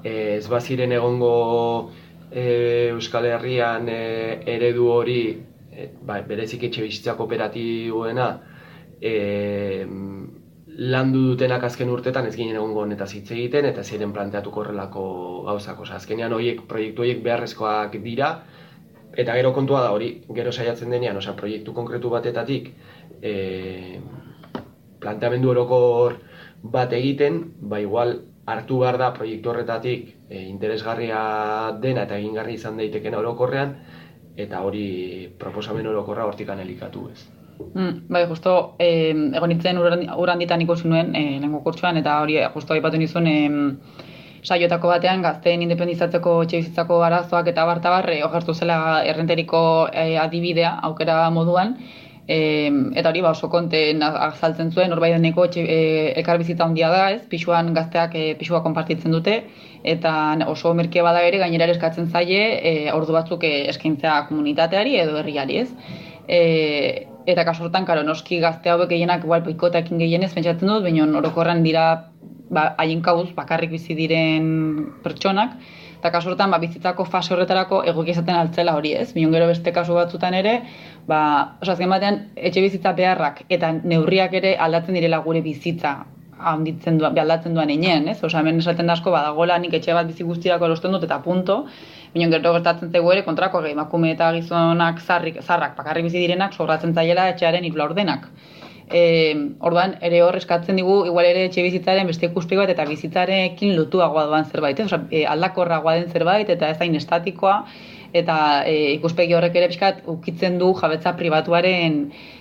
e, 0.04 0.12
ez 0.38 0.48
baziren 0.50 0.96
egongo 0.96 1.91
e, 2.32 2.89
Euskal 2.93 3.28
Herrian 3.30 3.89
e, 3.91 4.02
eredu 4.56 4.89
hori, 4.93 5.22
e, 5.72 5.89
bai, 6.02 6.24
berezik 6.28 6.63
etxe 6.70 6.86
bizitza 6.88 7.17
kooperatiboena, 7.20 8.30
e, 9.02 9.86
landu 10.78 11.24
dutenak 11.32 11.63
azken 11.65 11.89
urtetan 11.89 12.28
ez 12.30 12.36
ginen 12.36 12.58
egongo 12.60 12.84
honetaz 12.84 13.10
hitz 13.17 13.32
egiten 13.34 13.65
eta 13.65 13.84
ziren 13.84 14.13
planteatuko 14.13 14.62
horrelako 14.62 15.06
gauzak. 15.48 15.80
Osa, 15.82 15.98
azkenean 15.98 16.34
horiek, 16.34 16.62
proiektu 16.70 17.06
horiek 17.06 17.24
beharrezkoak 17.26 17.98
dira, 18.04 18.36
Eta 19.17 19.34
gero 19.34 19.51
kontua 19.53 19.82
da 19.82 19.91
hori, 19.95 20.12
gero 20.38 20.51
saiatzen 20.53 20.93
denean, 20.93 21.17
osea, 21.17 21.34
proiektu 21.36 21.73
konkretu 21.73 22.12
batetatik 22.13 22.69
e, 23.21 23.99
planteamendu 25.01 25.49
orokor 25.56 26.19
bat 26.62 26.93
egiten, 26.93 27.39
ba 27.58 27.80
igual 27.82 28.19
hartu 28.45 28.77
behar 28.84 28.99
da 29.01 29.13
proiektu 29.15 29.49
horretatik 29.49 30.12
e, 30.30 30.43
interesgarria 30.43 31.21
dena 31.82 32.06
eta 32.06 32.19
egingarri 32.21 32.60
izan 32.60 32.77
daiteken 32.77 33.17
orokorrean, 33.17 33.74
eta 34.38 34.61
hori 34.61 34.86
proposamen 35.41 35.89
orokorra 35.89 36.30
hortik 36.30 36.53
anelikatu 36.53 37.09
ez. 37.09 37.26
Mm, 37.74 38.05
bai, 38.13 38.26
justo, 38.30 38.76
eh, 38.80 39.15
egon 39.39 39.49
nintzen 39.49 39.80
uranditan 39.82 40.61
ikusi 40.61 40.88
nuen, 40.88 41.15
eh, 41.15 41.41
kurtsuan, 41.63 41.97
eta 41.97 42.20
hori 42.22 42.38
justo 42.53 42.74
aipatu 42.74 42.97
nizun, 43.01 43.28
eh, 43.28 43.49
saioetako 44.48 44.91
batean 44.93 45.22
gazteen 45.26 45.64
independizatzeko 45.66 46.41
etxebizitzako 46.48 47.00
arazoak 47.04 47.52
eta 47.54 47.66
bartabar 47.70 48.10
eh, 48.14 48.24
ogertu 48.28 48.56
zela 48.56 48.78
errenteriko 49.14 49.62
eh, 49.93 50.16
adibidea 50.24 50.78
aukera 50.89 51.22
moduan 51.38 51.76
e, 52.28 52.38
eta 53.00 53.10
hori 53.10 53.22
ba 53.24 53.32
oso 53.32 53.50
konten 53.50 54.04
azaltzen 54.04 54.72
zuen 54.72 54.93
horbaideneko 54.93 55.48
e, 55.56 55.78
elkarbizitza 56.20 56.66
handia 56.66 56.89
da, 56.91 57.04
ez? 57.16 57.22
Pisuan 57.32 57.74
gazteak 57.74 58.16
e, 58.16 58.26
pisua 58.39 58.62
konpartitzen 58.66 59.16
dute 59.16 59.39
eta 59.84 60.14
oso 60.52 60.74
merke 60.76 61.02
bada 61.02 61.24
ere 61.24 61.39
gainera 61.43 61.72
eskatzen 61.72 62.10
zaie 62.12 62.43
e, 62.60 62.74
ordu 62.91 63.16
batzuk 63.16 63.43
e, 63.48 63.54
eskaintzea 63.74 64.26
komunitateari 64.30 64.98
edo 65.04 65.18
herriari, 65.24 65.64
ez? 65.66 65.70
E, 66.28 66.41
Eta 67.28 67.43
kasu 67.43 67.66
hortan, 67.66 67.84
karo, 67.84 68.06
noski 68.08 68.38
gazte 68.39 68.72
hauek 68.72 68.88
gehienak 68.88 69.26
igual 69.26 69.41
boikotekin 69.43 70.00
gehienez 70.00 70.30
pentsatzen 70.32 70.70
dut, 70.72 70.86
baina 70.86 71.04
orokorran 71.20 71.60
dira 71.66 71.82
ba, 72.50 72.74
haien 72.78 73.02
kabuz 73.02 73.30
bakarrik 73.36 73.72
bizi 73.72 73.95
diren 73.95 74.48
pertsonak, 75.04 75.56
eta 75.98 76.12
kasu 76.14 76.30
horretan 76.30 76.52
ba, 76.54 76.60
bizitzako 76.62 77.06
fase 77.06 77.34
horretarako 77.36 77.82
egoki 77.91 78.14
izaten 78.14 78.36
altzela 78.36 78.76
hori 78.78 78.93
ez. 78.93 79.12
Bion 79.14 79.34
gero 79.34 79.48
beste 79.50 79.74
kasu 79.74 79.98
batzutan 79.98 80.38
ere, 80.38 80.60
ba, 81.08 81.22
oso 81.62 81.74
azken 81.74 81.89
batean 81.95 82.22
etxe 82.36 82.62
bizitza 82.62 82.93
beharrak 82.98 83.43
eta 83.50 83.74
neurriak 83.84 84.38
ere 84.41 84.56
aldatzen 84.68 84.98
direla 84.98 85.24
gure 85.26 85.41
bizitza 85.41 85.98
handitzen 86.38 87.00
duan, 87.02 87.18
aldatzen 87.18 87.56
duan 87.58 87.72
einean, 87.74 88.08
ez? 88.12 88.20
Osa, 88.24 88.43
hemen 88.43 88.60
esaten 88.62 88.89
asko 88.93 89.10
badagoela 89.12 89.58
nik 89.58 89.74
etxe 89.74 89.95
bat 89.98 90.06
bizi 90.06 90.26
guztirako 90.28 90.68
erosten 90.68 90.93
dut 90.93 91.08
eta 91.08 91.18
punto, 91.24 91.64
Baina 92.14 92.30
gero 92.32 92.54
gertatzen 92.56 92.91
zaigu 92.91 93.12
ere 93.14 93.24
kontrako 93.26 93.60
emakume 93.70 94.12
eta 94.14 94.32
gizonak 94.34 95.02
zarrik, 95.02 95.41
zarrak 95.43 95.76
bakarrik 95.78 96.08
bizi 96.08 96.22
direnak 96.24 96.54
sobratzen 96.54 96.95
zaiela 96.95 97.28
etxearen 97.34 97.68
hiru 97.68 97.78
laurdenak. 97.82 98.30
E, 98.88 99.35
orduan 99.59 99.97
ere 99.99 100.21
hor 100.23 100.35
eskatzen 100.39 100.77
digu 100.79 101.01
igual 101.09 101.25
ere 101.27 101.43
etxe 101.49 101.63
bizitzaren 101.65 102.07
beste 102.07 102.29
ikuspegi 102.29 102.61
bat 102.61 102.69
eta 102.71 102.85
bizitzarekin 102.88 103.73
lotuagoa 103.75 104.23
doan 104.29 104.45
zerbait, 104.47 104.79
ez? 104.79 104.85
Osea, 104.88 105.01
e, 105.11 105.25
aldakorragoa 105.27 105.97
den 105.97 106.11
zerbait 106.13 106.49
eta 106.49 106.69
ez 106.71 106.77
da 106.79 106.85
estatikoa 107.01 107.55
eta 108.15 108.38
e, 108.63 108.93
ikuspegi 108.93 109.35
horrek 109.35 109.57
ere 109.59 109.67
pixkat 109.67 110.05
ukitzen 110.07 110.55
du 110.61 110.71
jabetza 110.79 111.11
pribatuaren 111.19 111.97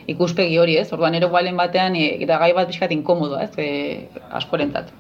ikuspegi 0.07 0.59
hori, 0.63 0.77
ez? 0.79 0.87
Orduan 0.95 1.19
ere 1.19 1.27
gualen 1.33 1.59
batean 1.59 1.97
e, 1.99 2.07
eta 2.23 2.39
gai 2.39 2.53
bat 2.55 2.71
pixkat 2.71 2.95
inkomodoa, 2.95 3.43
ez? 3.49 3.59
E, 3.59 4.07
askorentzat. 4.39 4.93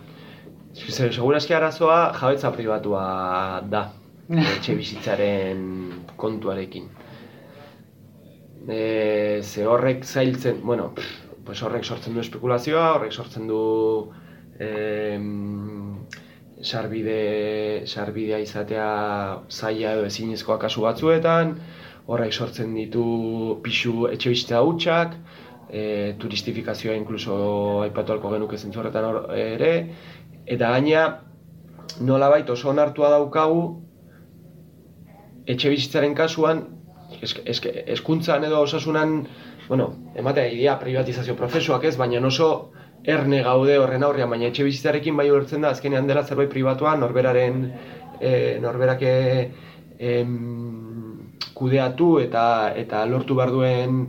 Segurazki 0.76 1.54
arazoa 1.54 2.00
jabetza 2.18 2.50
pribatua 2.52 3.04
da 3.70 3.86
etxe 4.56 4.74
bizitzaren 4.74 5.62
kontuarekin. 6.18 6.90
E, 8.66 9.40
ze 9.42 9.62
horrek 9.62 10.02
zailtzen, 10.04 10.58
bueno, 10.66 10.90
pues 11.46 11.62
horrek 11.62 11.86
sortzen 11.86 12.16
du 12.16 12.20
espekulazioa, 12.20 12.88
horrek 12.96 13.14
sortzen 13.14 13.46
du 13.46 13.60
e, 14.58 15.18
sarbide, 16.62 17.86
sarbidea 17.86 18.40
izatea 18.42 18.88
zaila 19.50 19.94
edo 19.94 20.06
ezinezkoa 20.10 20.58
kasu 20.58 20.82
batzuetan, 20.84 21.54
horrek 22.10 22.34
sortzen 22.34 22.74
ditu 22.74 23.06
pixu 23.62 24.08
etxe 24.10 24.32
bizitza 24.34 24.62
hutsak, 24.66 25.14
e, 25.70 26.14
turistifikazioa 26.18 26.98
inkluso 26.98 27.38
aipatu 27.86 28.16
alko 28.16 28.34
genuke 28.34 28.58
zentzu 28.58 28.82
horretan 28.82 29.08
hor, 29.08 29.22
ere, 29.38 29.72
eta 30.46 30.70
gaina 30.74 31.06
nolabait 32.00 32.50
oso 32.50 32.70
onartua 32.74 33.10
daukagu 33.14 33.62
etxe 35.46 35.70
bizitzaren 35.70 36.14
kasuan, 36.18 36.64
eskuntzan 37.22 38.44
edo 38.48 38.60
osasunan, 38.66 39.20
bueno, 39.68 39.94
ematea 40.14 40.48
idea 40.48 40.78
privatizazio 40.78 41.36
prozesuak 41.36 41.84
ez, 41.84 41.96
baina 41.96 42.20
oso 42.26 42.72
erne 43.04 43.42
gaude 43.42 43.78
horren 43.78 44.04
aurrean, 44.06 44.30
baina 44.30 44.48
etxe 44.50 44.64
bizitzarekin 44.66 45.16
bai 45.16 45.28
ulertzen 45.30 45.62
da, 45.62 45.70
azkenean 45.74 46.06
dela 46.06 46.24
zerbait 46.24 46.50
pribatua, 46.50 46.96
norberaren, 46.98 47.60
e, 48.20 48.58
norberak 48.62 49.02
em, 49.98 50.32
kudeatu 51.54 52.16
eta 52.20 52.72
eta 52.76 53.04
lortu 53.06 53.36
behar 53.38 53.52
duen 53.54 54.00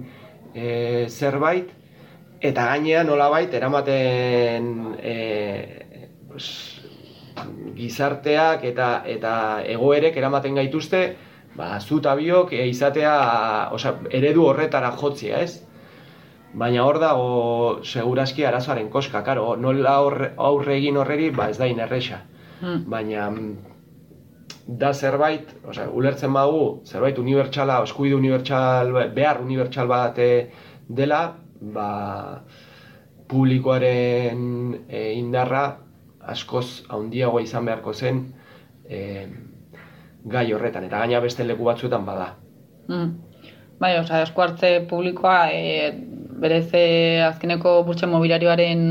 e, 0.53 1.05
zerbait, 1.09 1.69
eta 2.41 2.65
gainean 2.71 3.07
nolabait 3.07 3.53
eramaten 3.53 4.73
e, 5.01 5.15
pues, 6.29 6.49
gizarteak 7.77 8.65
eta 8.65 8.89
eta 9.05 9.33
egoerek 9.77 10.17
eramaten 10.17 10.57
gaituzte 10.57 11.01
ba, 11.57 11.79
zu 11.79 11.99
eta 12.01 12.15
biok 12.15 12.53
e, 12.53 12.67
izatea, 12.69 13.15
osea, 13.73 13.95
eredu 14.19 14.45
horretara 14.45 14.91
jotzia, 15.01 15.41
ez? 15.41 15.63
Baina 16.57 16.85
hor 16.85 16.99
dago 17.01 17.31
segurazki 17.83 18.45
arazoaren 18.47 18.89
koska, 18.93 19.23
karo, 19.25 19.55
nola 19.59 19.95
aurre, 20.01 20.31
aurre 20.37 20.77
egin 20.77 20.97
horreri, 20.97 21.31
ba 21.35 21.49
ez 21.51 21.57
da 21.57 21.67
inerrexa. 21.69 22.21
Hmm. 22.61 22.85
Baina 22.89 23.27
da 24.67 24.93
zerbait, 24.93 25.51
osea, 25.67 25.89
ulertzen 25.95 26.33
badugu, 26.33 26.81
zerbait 26.85 27.19
unibertsala, 27.19 27.81
eskuide 27.87 28.15
unibertsal, 28.17 28.93
behar 29.15 29.41
unibertsal 29.43 29.87
bat 29.91 30.19
dela, 30.87 31.21
ba, 31.61 31.89
publikoaren 33.27 34.41
e, 34.87 35.01
indarra 35.17 35.65
askoz 36.27 36.83
handiagoa 36.91 37.43
izan 37.43 37.67
beharko 37.67 37.93
zen, 37.93 38.23
e, 38.87 38.99
gai 40.31 40.51
horretan, 40.53 40.85
eta 40.87 40.99
gaina 41.03 41.23
beste 41.23 41.45
leku 41.47 41.67
batzuetan 41.67 42.05
bada. 42.05 42.33
Mm. 42.87 43.27
Bai, 43.79 43.91
osea, 43.99 44.23
eskuartze 44.25 44.71
publikoa 44.89 45.51
e, 45.53 45.91
berez 46.41 46.71
azkeneko 47.27 47.83
burtsen 47.85 48.09
mobiliarioaren 48.09 48.81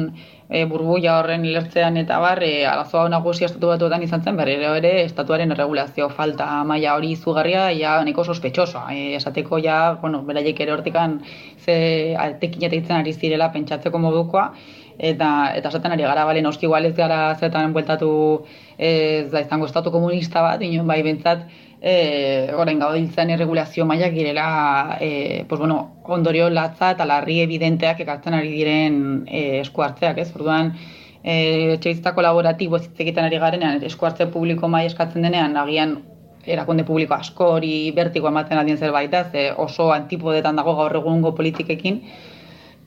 e, 0.48 0.60
burbuia 0.70 1.16
horren 1.18 1.44
ilertzean 1.44 1.96
eta 1.98 2.20
bar, 2.22 2.42
e, 2.46 2.64
arazoa 2.70 3.08
nagusi 3.10 3.46
estatu 3.48 3.72
batuetan 3.72 4.04
izan 4.06 4.22
zen, 4.22 4.38
berriro 4.38 4.74
ere 4.78 4.92
estatuaren 5.02 5.54
erregulazio 5.56 6.08
falta 6.20 6.46
maila 6.70 6.94
hori 6.98 7.12
izugarria, 7.16 7.66
ja 7.80 7.96
neko 8.06 8.24
sospetxosoa. 8.24 8.94
E, 8.94 9.14
esateko 9.18 9.58
ja, 9.64 9.80
bueno, 10.02 10.22
beraiek 10.28 10.62
ere 10.62 10.76
hortikan 10.76 11.20
ze 11.58 12.14
altekin 12.14 12.94
ari 13.00 13.12
zirela 13.12 13.50
pentsatzeko 13.52 13.98
modukoa, 13.98 14.52
eta 14.98 15.52
eta 15.56 15.68
esaten 15.68 15.92
ari 15.92 16.02
gara 16.02 16.24
bale 16.24 16.42
noski 16.42 16.66
igual 16.66 16.84
ez 16.86 16.94
gara 16.96 17.34
zetan 17.38 17.72
bueltatu 17.72 18.44
ez 18.78 19.30
da 19.30 19.40
izango 19.40 19.66
estatu 19.66 19.90
komunista 19.90 20.42
bat 20.42 20.62
inon 20.62 20.86
bai 20.86 21.02
bentzat 21.02 21.46
eh 21.82 22.52
orain 22.56 22.78
gaudiltzen 22.78 23.30
irregulazio 23.30 23.84
mailak 23.84 24.12
direla 24.12 24.96
eh 25.00 25.44
pues 25.48 25.58
bueno 25.58 25.96
ondorio 26.04 26.48
latza 26.50 26.90
eta 26.92 27.04
larri 27.04 27.40
evidenteak 27.40 28.00
ekartzen 28.00 28.34
ari 28.34 28.50
diren 28.50 29.24
eh 29.26 29.60
esku 29.60 29.82
hartzeak 29.82 30.18
ez? 30.18 30.34
Orduan 30.34 30.74
eh 31.22 31.74
etxeizta 31.74 32.14
kolaboratibo 32.14 32.76
ez 32.76 32.88
egiten 32.98 33.24
ari 33.24 33.38
garenean 33.38 33.82
esku 33.82 34.06
hartze 34.06 34.26
publiko 34.26 34.68
mai 34.68 34.86
eskatzen 34.86 35.22
denean 35.22 35.56
agian 35.56 35.98
erakunde 36.46 36.84
publiko 36.84 37.14
asko 37.14 37.44
hori 37.56 37.90
bertiko 37.92 38.28
ematen 38.28 38.58
adien 38.58 38.78
zerbait 38.78 39.10
da 39.10 39.24
ze 39.24 39.52
oso 39.52 39.92
antipodetan 39.92 40.56
dago 40.56 40.74
gaur 40.76 40.96
egungo 40.96 41.34
politikekin 41.34 42.02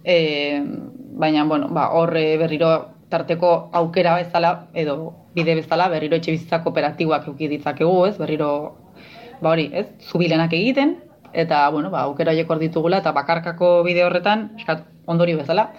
e, 0.03 0.63
baina 1.19 1.43
bueno, 1.45 1.67
ba, 1.69 1.89
horre 1.91 2.37
berriro 2.37 2.71
tarteko 3.09 3.69
aukera 3.73 4.15
bezala 4.15 4.69
edo 4.73 5.13
bide 5.33 5.55
bezala 5.55 5.89
berriro 5.89 6.17
etxe 6.17 6.31
bizitza 6.31 6.61
kooperatiboak 6.63 7.27
eduki 7.27 7.49
ditzakegu, 7.51 8.05
ez? 8.07 8.17
Berriro 8.17 8.51
ba 9.41 9.53
hori, 9.53 9.69
ez? 9.73 9.87
Zubilenak 10.09 10.53
egiten 10.53 10.97
eta 11.33 11.69
bueno, 11.69 11.89
ba 11.89 12.05
aukera 12.07 12.31
horiek 12.31 12.49
hor 12.49 12.59
ditugula 12.59 13.01
eta 13.03 13.11
bakarkako 13.13 13.83
bide 13.83 14.03
horretan, 14.03 14.51
eskat 14.57 14.85
ondorio 15.05 15.37
bezala, 15.37 15.69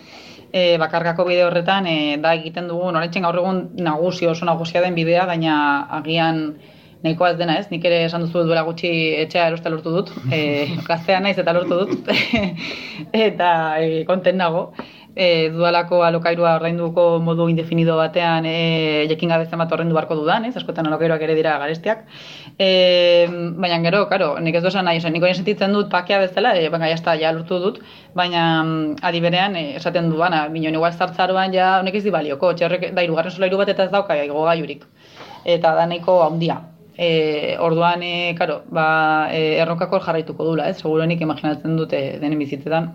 e, 0.53 0.79
bakarkako 0.79 1.25
bide 1.27 1.45
horretan 1.45 1.87
e, 1.87 1.97
da 2.23 2.35
egiten 2.39 2.69
dugu 2.71 2.91
norentzen 2.93 3.27
gaur 3.27 3.39
egun 3.43 3.63
nagusi 3.79 4.27
oso 4.27 4.47
nagusia 4.47 4.83
den 4.85 4.95
bidea, 4.95 5.27
baina 5.27 5.57
agian 5.99 6.59
nahikoa 7.05 7.33
ez 7.33 7.39
dena, 7.41 7.57
ez? 7.61 7.69
Nik 7.73 7.85
ere 7.89 8.05
esan 8.07 8.25
duzu 8.27 8.45
duela 8.45 8.65
gutxi 8.69 8.93
etxea 9.25 9.49
erosta 9.51 9.73
lortu 9.73 9.93
dut, 9.95 10.15
e, 10.37 10.41
gaztea 10.87 11.21
naiz 11.25 11.39
eta 11.41 11.57
lortu 11.57 11.83
dut, 11.85 12.15
eta 13.27 13.53
e, 13.81 14.03
konten 14.09 14.41
nago. 14.41 14.71
E, 15.11 15.51
dudalako 15.51 16.05
alokairua 16.07 16.53
ordainduko 16.61 17.05
modu 17.19 17.49
indefinido 17.51 17.97
batean 17.99 18.45
e, 18.47 19.09
jekin 19.11 19.33
gabe 19.33 19.49
zenbat 19.51 19.73
ordaindu 19.75 19.97
barko 19.97 20.15
dudan, 20.15 20.47
ez? 20.47 20.53
Askotan 20.57 20.87
alokairuak 20.87 21.25
ere 21.27 21.35
dira 21.35 21.57
garestiak. 21.59 22.05
E, 22.55 23.27
baina 23.59 23.81
gero, 23.83 24.05
karo, 24.13 24.31
nik 24.39 24.61
ez 24.61 24.63
dosan 24.63 24.87
nahi, 24.87 25.03
nik 25.11 25.27
hori 25.27 25.35
sentitzen 25.35 25.75
dut 25.75 25.91
pakea 25.91 26.23
bezala, 26.23 26.55
e, 26.55 26.71
baina 26.71 26.93
jazta, 26.95 27.19
ja 27.19 27.35
lortu 27.35 27.59
dut, 27.59 27.83
baina 28.15 28.47
mm, 28.63 29.03
adiberean 29.11 29.59
e, 29.59 29.67
esaten 29.83 30.13
duana, 30.15 30.45
bineon 30.55 30.79
igual 30.79 30.95
zartzaroan 30.95 31.59
ja 31.59 31.79
honek 31.81 31.99
ez 31.99 32.07
di 32.07 32.15
balioko, 32.15 32.55
txerrek 32.55 32.93
da 32.95 33.03
irugarren 33.03 33.35
solairu 33.35 33.59
bat 33.59 33.75
eta 33.75 33.91
ez 33.91 33.95
dauka 33.97 34.15
igo 34.23 34.47
gaiurik. 34.47 34.87
Eta 35.43 35.75
da 35.75 35.91
nahiko 35.91 36.21
handia, 36.23 36.61
E, 37.01 37.57
orduan, 37.65 38.03
e, 38.05 38.35
karo, 38.37 38.59
ba, 38.69 39.29
e, 39.33 39.57
erronkako 39.63 40.03
jarraituko 40.05 40.45
dula, 40.45 40.67
ez? 40.69 40.83
Segurenik 40.83 41.23
imaginatzen 41.25 41.79
dute 41.79 42.01
denen 42.21 42.43
bizitzetan 42.43 42.91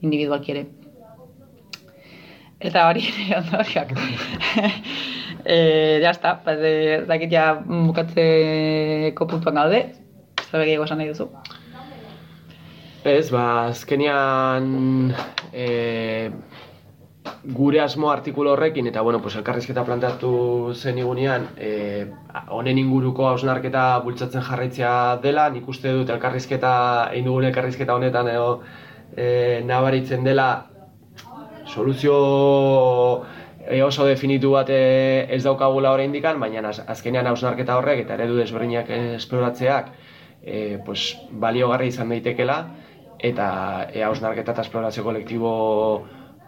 individualki 0.00 0.54
ere. 0.54 0.62
Eta 2.62 2.86
hori 2.88 3.04
ere 3.10 3.26
ondoriak. 3.42 3.92
e, 5.44 5.58
ja 6.00 6.14
sta, 6.16 6.38
ba, 6.46 6.54
de, 6.56 7.02
dakit 7.10 7.34
ja 7.36 7.50
bukatzeko 7.66 9.28
puntuan 9.34 9.60
gaude. 9.60 9.82
Zabe 10.46 10.64
gehiago 10.64 10.88
esan 10.88 11.02
nahi 11.02 11.12
duzu. 11.12 11.28
Ez, 13.04 13.28
ba, 13.34 13.44
azkenian 13.66 15.12
e, 15.52 16.30
gure 17.44 17.80
asmo 17.80 18.10
artikulu 18.10 18.50
horrekin 18.50 18.86
eta 18.86 19.00
bueno, 19.02 19.20
pues 19.22 19.36
elkarrizketa 19.36 19.84
planteatu 19.84 20.74
zen 20.74 20.98
igunean, 20.98 21.48
eh, 21.56 22.06
honen 22.48 22.78
inguruko 22.78 23.26
hausnarketa 23.28 23.98
bultzatzen 24.04 24.42
jarraitzea 24.42 25.18
dela, 25.22 25.48
nik 25.50 25.68
uste 25.68 25.92
dut 25.92 26.10
elkarrizketa 26.10 26.72
egin 27.12 27.30
dugun 27.30 27.46
elkarrizketa 27.50 27.94
honetan 27.94 28.28
edo 28.28 28.48
e, 29.16 29.62
nabaritzen 29.66 30.24
dela 30.24 30.48
soluzio 31.66 32.16
e, 33.66 33.82
oso 33.82 34.06
definitu 34.06 34.54
bat 34.54 34.70
ez 34.70 35.42
daukagula 35.44 35.92
hori 35.92 36.06
indikan, 36.10 36.40
baina 36.40 36.68
az, 36.68 36.80
azkenean 36.86 37.26
hausnarketa 37.26 37.76
horrek 37.78 38.04
eta 38.06 38.14
eredu 38.18 38.38
desberdinak 38.40 38.90
esploratzeak 38.90 39.92
e, 40.42 40.78
pues, 40.86 41.12
baliogarri 41.30 41.92
izan 41.92 42.10
daitekela 42.10 42.64
eta 43.22 43.46
ea 43.94 44.10
osnarketa 44.10 44.52
eta 44.52 44.66
esplorazio 44.66 45.04
kolektibo 45.06 45.52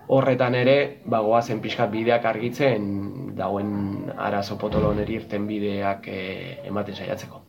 horretan 0.09 0.55
ere, 0.55 0.77
ba, 1.07 1.21
goazen 1.25 1.61
pixkat 1.65 1.91
bideak 1.93 2.25
argitzen 2.29 3.35
dagoen 3.37 4.11
arazo 4.17 4.59
potolo 4.59 4.93
neri 4.95 5.19
irten 5.21 5.47
bideak 5.49 6.09
e, 6.09 6.21
ematen 6.69 6.95
saiatzeko. 6.95 7.43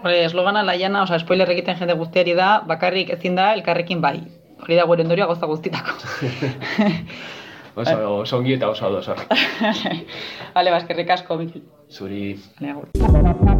Hore, 0.00 0.22
eslogana 0.24 0.62
laiana, 0.64 1.02
oza, 1.02 1.18
spoiler 1.20 1.50
egiten 1.52 1.76
jende 1.76 1.96
guztiari 1.98 2.36
da, 2.38 2.60
bakarrik 2.66 3.10
ezin 3.16 3.36
da, 3.36 3.52
elkarrekin 3.58 4.00
bai. 4.00 4.18
Hori 4.60 4.76
da 4.76 4.86
gure 4.88 5.04
ondorioa 5.04 5.28
gozta 5.30 5.48
guztitako. 5.50 5.98
Oso, 7.80 7.92
oso 8.18 8.36
ongi 8.36 8.56
eta 8.56 8.68
oso 8.68 8.86
ados 8.88 9.06
horrek. 9.08 9.30
Bale, 10.54 10.72
baskerrik 10.74 11.10
asko, 11.14 11.36
Mikel. 11.38 11.62
Zuri. 11.90 12.34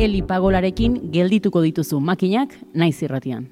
Eli 0.03 0.23
pagolarekin 0.27 0.99
geldituko 1.15 1.63
dituzu 1.63 2.01
makinak 2.03 2.57
naiz 2.75 2.97
irratian. 3.07 3.47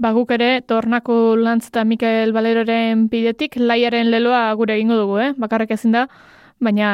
Ba 0.00 0.14
guk 0.16 0.30
ere, 0.32 0.62
tornako 0.64 1.14
lantz 1.36 1.66
eta 1.68 1.82
Mikel 1.84 2.30
Baleroren 2.32 3.02
bidetik 3.12 3.58
laiaren 3.60 4.08
leloa 4.08 4.46
gure 4.56 4.78
egingo 4.78 4.96
dugu, 4.96 5.18
eh? 5.20 5.26
Bakarrik 5.36 5.74
ezin 5.76 5.92
da, 5.92 6.06
baina 6.56 6.92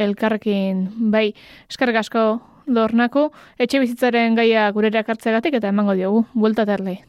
elkarrekin, 0.00 0.80
bai, 1.12 1.26
eskerrik 1.68 2.00
asko 2.00 2.24
dornako, 2.64 3.26
etxe 3.60 3.82
bizitzaren 3.84 4.40
gaia 4.40 4.64
gure 4.72 4.88
erakartzeagatik 4.88 5.60
eta 5.60 5.68
emango 5.74 5.98
diogu, 6.00 6.24
buelta 6.32 6.64
terlei. 6.64 7.02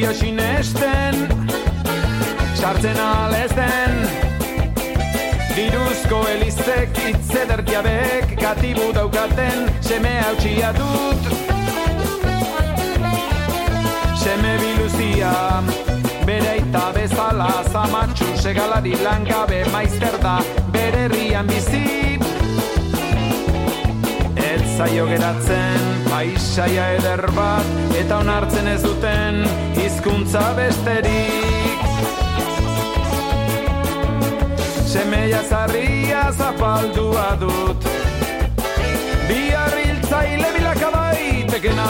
Jo 0.00 0.12
sinesten 0.14 1.28
Sartzen 2.54 2.96
ez 3.44 3.50
den. 3.56 3.96
Diruzko 5.56 6.20
elizek 6.28 6.98
itzeder 7.08 7.62
diabek 7.64 8.36
Katibu 8.40 8.92
daukaten 8.94 9.68
seme 9.80 10.20
hautsia 10.20 10.72
dut. 10.72 11.28
Seme 14.22 14.56
biluzia 14.62 15.62
Bere 16.26 16.48
aita 16.48 16.92
bezala 16.94 17.50
zamatxu 17.72 18.28
segalari 18.36 18.94
langabe 19.04 19.64
maizter 19.72 20.16
da 20.22 20.38
bere 20.72 21.08
herrian 21.08 21.46
bizit 21.46 22.24
Ez 24.36 24.62
zaio 24.76 25.06
geratzen 25.06 25.90
paisaia 26.10 26.92
eder 26.98 27.26
bat 27.36 27.96
eta 27.98 28.20
onartzen 28.20 28.68
ez 28.68 28.80
duten 28.84 29.44
hizkuntza 29.80 30.42
besterik. 30.56 31.80
Semeia 34.92 35.42
zarria 35.50 36.22
zapaldua 36.38 37.28
dut. 37.40 37.84
Bihar 39.28 39.74
hiltzaile 39.78 40.48
bilakabaitekena 40.56 41.88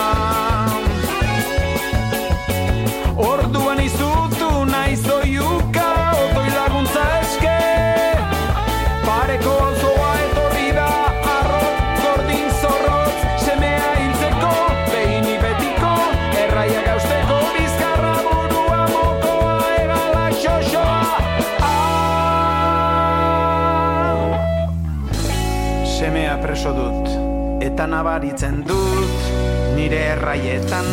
Semea 26.11 26.41
preso 26.43 26.73
dut 26.75 27.63
Eta 27.63 27.85
nabaritzen 27.87 28.65
dut 28.67 29.29
Nire 29.77 30.01
erraietan. 30.17 30.89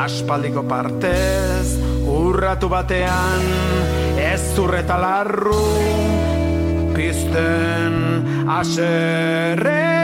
Aspaldiko 0.00 0.64
partez 0.64 1.76
Urratu 2.08 2.72
batean 2.72 3.44
Ez 4.16 4.40
zurreta 4.56 4.96
larru 5.04 5.60
Pizten 6.96 8.00
Aserrea 8.56 9.99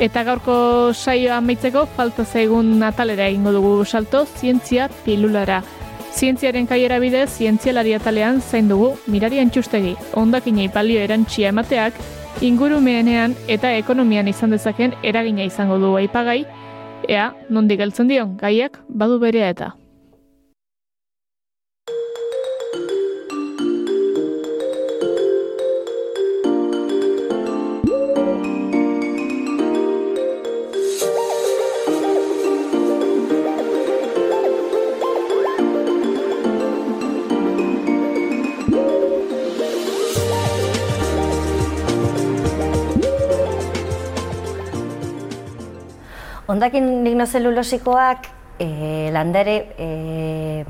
Eta 0.00 0.22
gaurko 0.24 0.54
saioa 0.96 1.36
amaitzeko 1.42 1.82
falta 1.96 2.24
zaigun 2.24 2.78
natalera 2.80 3.26
egingo 3.28 3.52
dugu 3.52 3.84
salto 3.84 4.22
zientzia 4.24 4.88
pilulara. 5.04 5.58
Zientziaren 6.16 6.66
kaiera 6.66 6.98
bidez, 6.98 7.28
zientzialari 7.36 7.92
atalean 7.94 8.40
zain 8.40 8.68
dugu 8.68 8.94
mirari 9.06 9.42
antxustegi, 9.42 9.92
ondakinei 10.16 10.70
balio 10.72 11.02
erantxia 11.04 11.52
emateak, 11.52 12.00
ingurumeenean 12.40 13.36
eta 13.46 13.74
ekonomian 13.76 14.28
izan 14.32 14.56
dezaken 14.56 14.96
eragina 15.02 15.44
izango 15.44 15.76
du 15.78 15.92
aipagai, 16.00 16.40
ea, 17.08 17.30
nondik 17.50 17.84
geltzen 17.84 18.08
dion, 18.08 18.38
gaiak 18.40 18.80
badu 18.88 19.20
berea 19.20 19.52
eta. 19.52 19.74
Ondakin 46.50 47.04
lignozelulosikoak 47.04 48.24
e, 48.58 48.66
landare 49.14 49.56
e, 49.78 50.64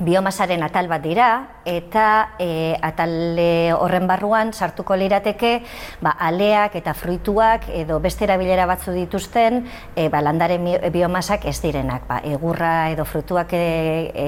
biomasaren 0.00 0.64
atal 0.66 0.88
bat 0.90 1.02
dira 1.04 1.28
eta 1.68 2.06
e, 2.42 2.74
atale 2.82 3.70
horren 3.76 4.08
barruan 4.10 4.50
sartuko 4.50 4.96
lirateke 4.98 5.52
ba, 6.02 6.16
aleak 6.18 6.74
eta 6.80 6.96
fruituak 6.96 7.68
edo 7.82 8.00
beste 8.02 8.26
erabilera 8.26 8.66
batzu 8.66 8.96
dituzten 8.96 9.62
e, 9.94 10.08
ba, 10.08 10.24
landare 10.26 10.58
biomasak 10.90 11.46
ez 11.46 11.60
direnak. 11.62 12.08
Ba, 12.08 12.18
egurra 12.24 12.90
edo 12.90 13.06
fruituak 13.06 13.54
e, 13.54 13.62
e, 14.10 14.26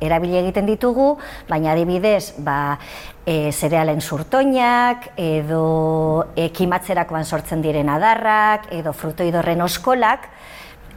erabili 0.00 0.38
egiten 0.42 0.66
ditugu, 0.66 1.16
baina 1.48 1.72
adibidez, 1.72 2.34
ba, 2.38 2.78
e, 3.24 3.52
zerealen 3.52 4.00
surtoinak, 4.00 5.10
edo 5.16 6.26
e, 6.36 6.50
kimatzerakoan 6.52 7.24
sortzen 7.24 7.62
diren 7.64 7.88
adarrak, 7.92 8.70
edo 8.76 8.92
frutoidorren 8.92 9.64
oskolak, 9.64 10.30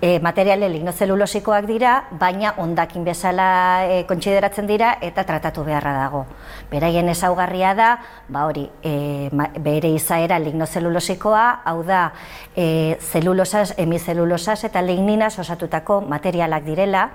e, 0.01 0.19
materiale 0.19 0.69
lignozelulosikoak 0.69 1.65
dira, 1.67 1.93
baina 2.19 2.53
ondakin 2.57 3.03
bezala 3.03 3.49
e, 3.87 4.03
kontsideratzen 4.07 4.67
dira 4.69 4.93
eta 5.03 5.25
tratatu 5.27 5.63
beharra 5.67 5.93
dago. 5.97 6.25
Beraien 6.71 7.09
ezaugarria 7.11 7.73
da, 7.75 7.89
ba 8.29 8.45
hori, 8.47 8.65
e, 8.83 9.29
ma, 9.35 9.49
bere 9.59 9.91
izaera 9.95 10.39
lignozelulosikoa, 10.39 11.45
hau 11.65 11.83
da, 11.83 12.09
e, 12.55 12.97
zelulosas, 12.99 13.73
hemizelulosas 13.77 14.63
eta 14.69 14.81
ligninas 14.81 15.37
osatutako 15.39 16.01
materialak 16.07 16.65
direla, 16.67 17.09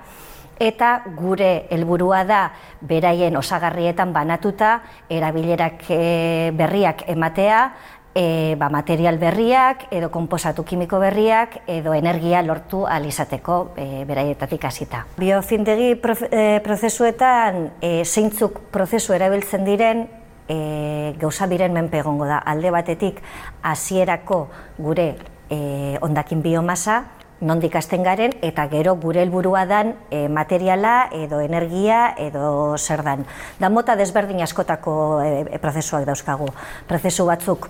eta 0.59 1.01
gure 1.17 1.67
helburua 1.69 2.23
da 2.23 2.41
beraien 2.81 3.35
osagarrietan 3.37 4.13
banatuta 4.13 4.81
erabilerak 5.09 5.83
e, 5.89 6.51
berriak 6.55 7.03
ematea, 7.11 7.73
e, 8.15 8.55
ba, 8.57 8.69
material 8.69 9.19
berriak 9.19 9.87
edo 9.91 10.09
konposatu 10.09 10.63
kimiko 10.63 10.99
berriak 11.03 11.59
edo 11.67 11.93
energia 11.93 12.41
lortu 12.41 12.85
alizateko 12.87 13.75
e, 13.75 14.05
beraietatik 14.07 14.63
hasita. 14.65 15.05
Biofindegi 15.19 15.95
profe, 15.99 16.29
e, 16.31 16.59
prozesuetan 16.63 17.75
e, 17.81 18.05
zeintzuk 18.05 18.61
prozesu 18.71 19.13
erabiltzen 19.13 19.67
diren 19.67 20.07
e, 20.47 21.13
gauza 21.19 21.47
biren 21.51 21.75
menpe 21.75 21.99
egongo 21.99 22.25
da. 22.29 22.39
Alde 22.39 22.71
batetik 22.71 23.19
hasierako 23.61 24.45
gure 24.79 25.11
e, 25.49 25.97
ondakin 26.01 26.41
biomasa, 26.41 27.03
nondik 27.41 27.75
hasten 27.75 28.03
garen 28.03 28.35
eta 28.45 28.67
gero 28.71 28.95
gure 28.95 29.21
helburua 29.23 29.65
dan 29.65 29.95
e, 30.09 30.27
materiala 30.27 31.09
edo 31.13 31.41
energia 31.43 32.13
edo 32.17 32.77
zer 32.77 33.03
dan. 33.03 33.25
Da 33.59 33.69
mota 33.69 33.95
desberdin 33.95 34.43
askotako 34.45 34.93
e, 35.23 35.59
prozesuak 35.59 36.05
dauzkagu. 36.07 36.51
Prozesu 36.87 37.27
batzuk 37.27 37.69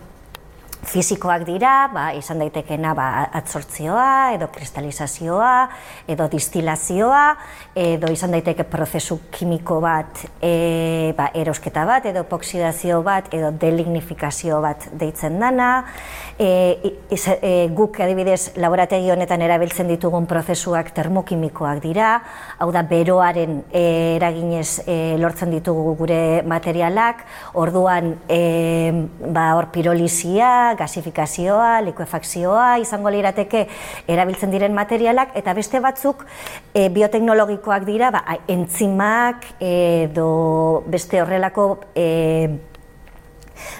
fisikoak 0.86 1.46
dira, 1.48 1.88
ba, 1.94 2.06
izan 2.18 2.40
daitekena 2.44 2.94
ba, 2.98 3.08
atzortzioa, 3.40 4.36
edo 4.36 4.48
kristalizazioa, 4.54 5.54
edo 6.12 6.28
distilazioa, 6.32 7.24
edo 7.76 8.12
izan 8.14 8.36
daiteke 8.36 8.68
prozesu 8.70 9.20
kimiko 9.34 9.80
bat, 9.84 10.26
e, 10.42 11.14
ba, 11.18 11.32
erosketa 11.34 11.86
bat, 11.90 12.06
edo 12.12 12.26
epoxidazio 12.26 13.02
bat, 13.06 13.32
edo 13.36 13.52
delignifikazio 13.66 14.62
bat 14.66 14.90
deitzen 14.94 15.40
dana. 15.42 15.72
E, 16.38 16.96
iz, 17.16 17.30
e, 17.32 17.70
guk 17.72 17.96
adibidez 18.04 18.58
laborategi 18.60 19.08
honetan 19.14 19.40
erabiltzen 19.46 19.88
ditugun 19.88 20.26
prozesuak 20.28 20.90
termokimikoak 20.92 21.80
dira, 21.80 22.10
hau 22.60 22.68
da 22.76 22.82
beroaren 22.84 23.62
e, 23.72 23.84
eraginez 24.18 24.82
e, 24.84 25.16
lortzen 25.22 25.54
ditugu 25.56 25.94
gure 25.96 26.44
materialak, 26.44 27.24
orduan 27.56 28.18
e, 28.28 28.42
ba, 29.32 29.46
hor 29.56 29.70
pirolizia, 29.72 30.76
gasifikazioa, 30.76 31.80
likuefakzioa, 31.88 32.68
izango 32.84 33.16
lirateke 33.16 33.64
erabiltzen 34.04 34.52
diren 34.52 34.76
materialak, 34.76 35.32
eta 35.40 35.56
beste 35.56 35.80
batzuk 35.80 36.28
e, 36.74 36.90
bioteknologikoak 36.92 37.88
dira, 37.88 38.12
ba, 38.12 38.26
entzimak 38.52 39.54
edo 39.64 40.84
beste 40.92 41.24
horrelako 41.24 41.70
e, 41.96 42.10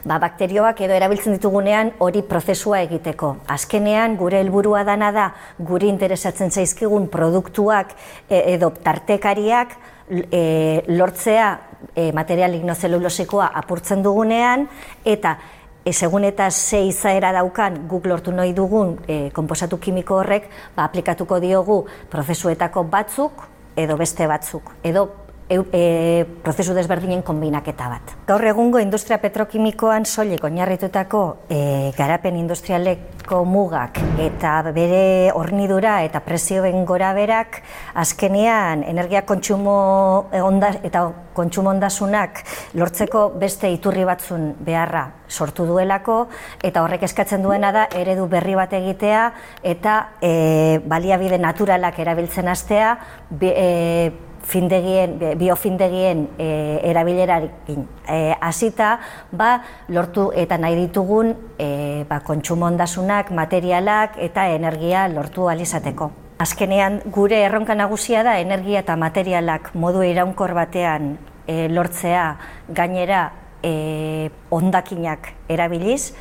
ba, 0.06 0.20
bakterioak 0.20 0.82
edo 0.86 0.96
erabiltzen 0.98 1.38
ditugunean 1.38 1.94
hori 2.00 2.22
prozesua 2.28 2.82
egiteko. 2.86 3.36
Azkenean 3.48 4.18
gure 4.20 4.40
helburua 4.44 4.84
dana 4.88 5.12
da 5.16 5.32
guri 5.58 5.90
interesatzen 5.92 6.52
zaizkigun 6.52 7.10
produktuak 7.14 7.96
e, 8.30 8.42
edo 8.56 8.72
tartekariak 8.84 9.78
e, 10.10 10.84
lortzea 10.88 11.50
e, 11.96 12.12
material 12.12 12.52
lignozelulosikoa 12.56 13.52
apurtzen 13.62 14.04
dugunean 14.04 14.68
eta 15.06 15.38
e, 15.86 15.94
segun 15.94 16.24
eta 16.26 16.50
ze 16.52 16.82
izaera 16.90 17.32
daukan 17.34 17.86
guk 17.88 18.08
lortu 18.10 18.32
nahi 18.32 18.54
dugun 18.54 18.98
e, 19.08 19.30
konposatu 19.34 19.78
kimiko 19.78 20.20
horrek, 20.22 20.50
ba, 20.76 20.86
aplikatuko 20.86 21.40
diogu 21.40 21.84
prozesuetako 22.10 22.84
batzuk 22.90 23.46
edo 23.76 23.98
beste 23.98 24.28
batzuk, 24.28 24.72
edo 24.84 25.10
e, 25.50 25.60
e, 25.72 26.26
prozesu 26.44 26.74
desberdinen 26.74 27.22
kombinaketa 27.26 27.90
bat. 27.90 28.14
Gaur 28.28 28.44
egungo 28.50 28.80
industria 28.82 29.20
petrokimikoan 29.22 30.06
soilik 30.06 30.44
oinarritutako 30.44 31.22
e, 31.50 31.92
garapen 31.98 32.38
industrialeko 32.40 33.44
mugak 33.46 34.00
eta 34.22 34.58
bere 34.76 35.32
hornidura 35.34 36.00
eta 36.06 36.22
presioen 36.26 36.86
gora 36.86 37.14
berak 37.14 37.62
azkenean 37.94 38.84
energia 38.86 39.26
kontsumo 39.26 40.30
onda, 40.42 40.74
eta 40.84 41.06
kontsumo 41.36 41.70
ondasunak 41.74 42.42
lortzeko 42.74 43.30
beste 43.40 43.70
iturri 43.74 44.06
batzun 44.08 44.54
beharra 44.66 45.08
sortu 45.28 45.66
duelako 45.66 46.28
eta 46.64 46.84
horrek 46.84 47.04
eskatzen 47.08 47.44
duena 47.44 47.72
da 47.76 47.88
eredu 47.98 48.28
berri 48.32 48.56
bat 48.58 48.74
egitea 48.74 49.26
eta 49.64 49.98
e, 50.22 50.80
baliabide 50.86 51.38
naturalak 51.42 52.00
erabiltzen 52.00 52.48
hastea 52.48 52.96
e, 53.42 54.12
findegien, 54.46 55.18
biofindegien 55.40 56.28
e, 56.38 56.80
erabilerarekin 56.92 57.86
e, 58.08 58.20
hasita, 58.40 59.00
ba, 59.32 59.64
lortu 59.90 60.30
eta 60.38 60.60
nahi 60.62 60.78
ditugun 60.78 61.34
e, 61.58 62.06
ba, 62.10 62.22
kontsumo 62.26 62.68
ondasunak, 62.70 63.32
materialak 63.34 64.20
eta 64.22 64.50
energia 64.54 65.08
lortu 65.10 65.50
alizateko. 65.50 66.12
Azkenean 66.38 67.00
gure 67.16 67.40
erronka 67.46 67.76
nagusia 67.76 68.22
da 68.28 68.38
energia 68.44 68.84
eta 68.84 68.98
materialak 69.00 69.72
modu 69.74 70.04
iraunkor 70.04 70.54
batean 70.54 71.16
e, 71.48 71.68
lortzea 71.72 72.28
gainera 72.70 73.30
e, 73.64 74.30
ondakinak 74.54 75.32
erabiliz, 75.50 76.14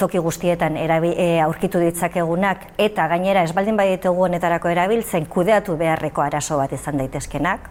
toki 0.00 0.18
guztietan 0.22 0.76
erabi, 0.80 1.12
e, 1.16 1.40
aurkitu 1.44 1.80
ditzakegunak 1.82 2.66
eta 2.80 3.06
gainera 3.12 3.44
ez 3.44 3.52
baldin 3.56 3.76
baditugu 3.78 4.26
honetarako 4.26 4.72
erabiltzen 4.72 5.28
kudeatu 5.30 5.76
beharreko 5.80 6.24
arazo 6.24 6.58
bat 6.60 6.72
izan 6.72 6.98
daitezkenak. 7.00 7.68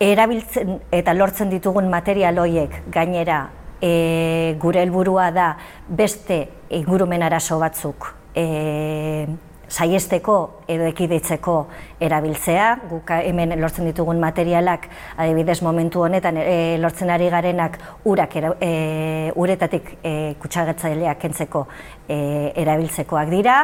Erabiltzen 0.00 0.76
eta 0.92 1.14
lortzen 1.16 1.50
ditugun 1.50 1.90
material 1.90 2.38
horiek 2.38 2.82
gainera 2.92 3.46
e, 3.80 4.54
gure 4.60 4.82
helburua 4.84 5.30
da 5.32 5.50
beste 5.88 6.42
ingurumen 6.76 7.24
arazo 7.26 7.58
batzuk 7.60 8.12
e, 8.36 9.26
saiesteko 9.68 10.36
edo 10.70 10.86
ekiditzeko 10.86 11.54
erabiltzea, 12.00 12.66
guk 12.90 13.10
hemen 13.16 13.54
lortzen 13.60 13.88
ditugun 13.88 14.20
materialak, 14.22 14.86
adibidez 15.16 15.60
momentu 15.66 16.04
honetan 16.06 16.38
e, 16.38 16.76
lortzen 16.82 17.10
ari 17.10 17.30
garenak 17.32 17.78
urak 18.04 18.36
e, 18.36 19.32
uretatik 19.34 19.96
e, 20.02 20.12
kutsagatzaileak 20.42 21.18
kentzeko 21.20 21.66
e, 22.08 22.52
erabiltzekoak 22.62 23.30
dira, 23.30 23.56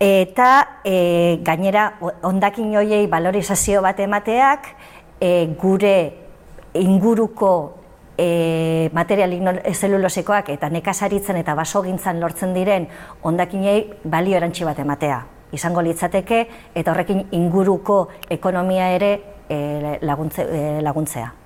eta 0.00 0.50
e, 0.84 1.38
gainera 1.42 1.88
ondakin 2.28 2.76
hoiei 2.76 3.06
valorizazio 3.10 3.82
bat 3.82 4.00
emateak 4.00 4.70
e, 5.20 5.46
gure 5.58 5.96
inguruko 6.76 7.52
e, 8.18 8.90
material 8.92 9.32
zelulosikoak 9.72 10.50
eta 10.56 10.68
nekazaritzen 10.72 11.36
eta 11.42 11.54
basogintzan 11.54 12.20
lortzen 12.20 12.54
diren 12.54 12.88
ondakinei 13.22 13.78
balio 14.04 14.36
erantzi 14.36 14.64
bat 14.64 14.78
ematea. 14.78 15.22
Izango 15.52 15.82
litzateke 15.82 16.44
eta 16.74 16.92
horrekin 16.92 17.26
inguruko 17.32 18.08
ekonomia 18.30 18.90
ere 18.96 19.12
e, 19.48 19.98
laguntze, 20.02 20.42
e, 20.42 20.62
laguntzea. 20.82 21.45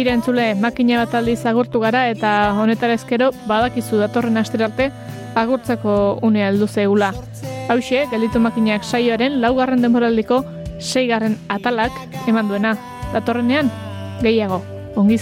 Tira 0.00 0.14
entzule, 0.16 0.54
makina 0.56 1.02
bat 1.02 1.12
aldiz 1.18 1.42
agurtu 1.44 1.76
gara 1.82 2.06
eta 2.08 2.54
honetara 2.56 2.94
ezkero 2.96 3.26
badakizu 3.44 3.98
datorren 4.00 4.40
asterarte 4.40 4.86
agurtzako 5.36 5.98
unea 6.24 6.48
heldu 6.48 6.70
zeugula. 6.72 7.12
Hauxe, 7.68 8.06
gelditu 8.08 8.40
makinak 8.40 8.80
saioaren 8.80 9.42
laugarren 9.44 9.84
denboraldiko 9.84 10.40
seigarren 10.80 11.36
atalak 11.52 11.92
eman 12.32 12.48
duena. 12.48 12.78
Datorrenean, 13.12 13.68
gehiago, 14.24 14.64
ongi 14.96 15.20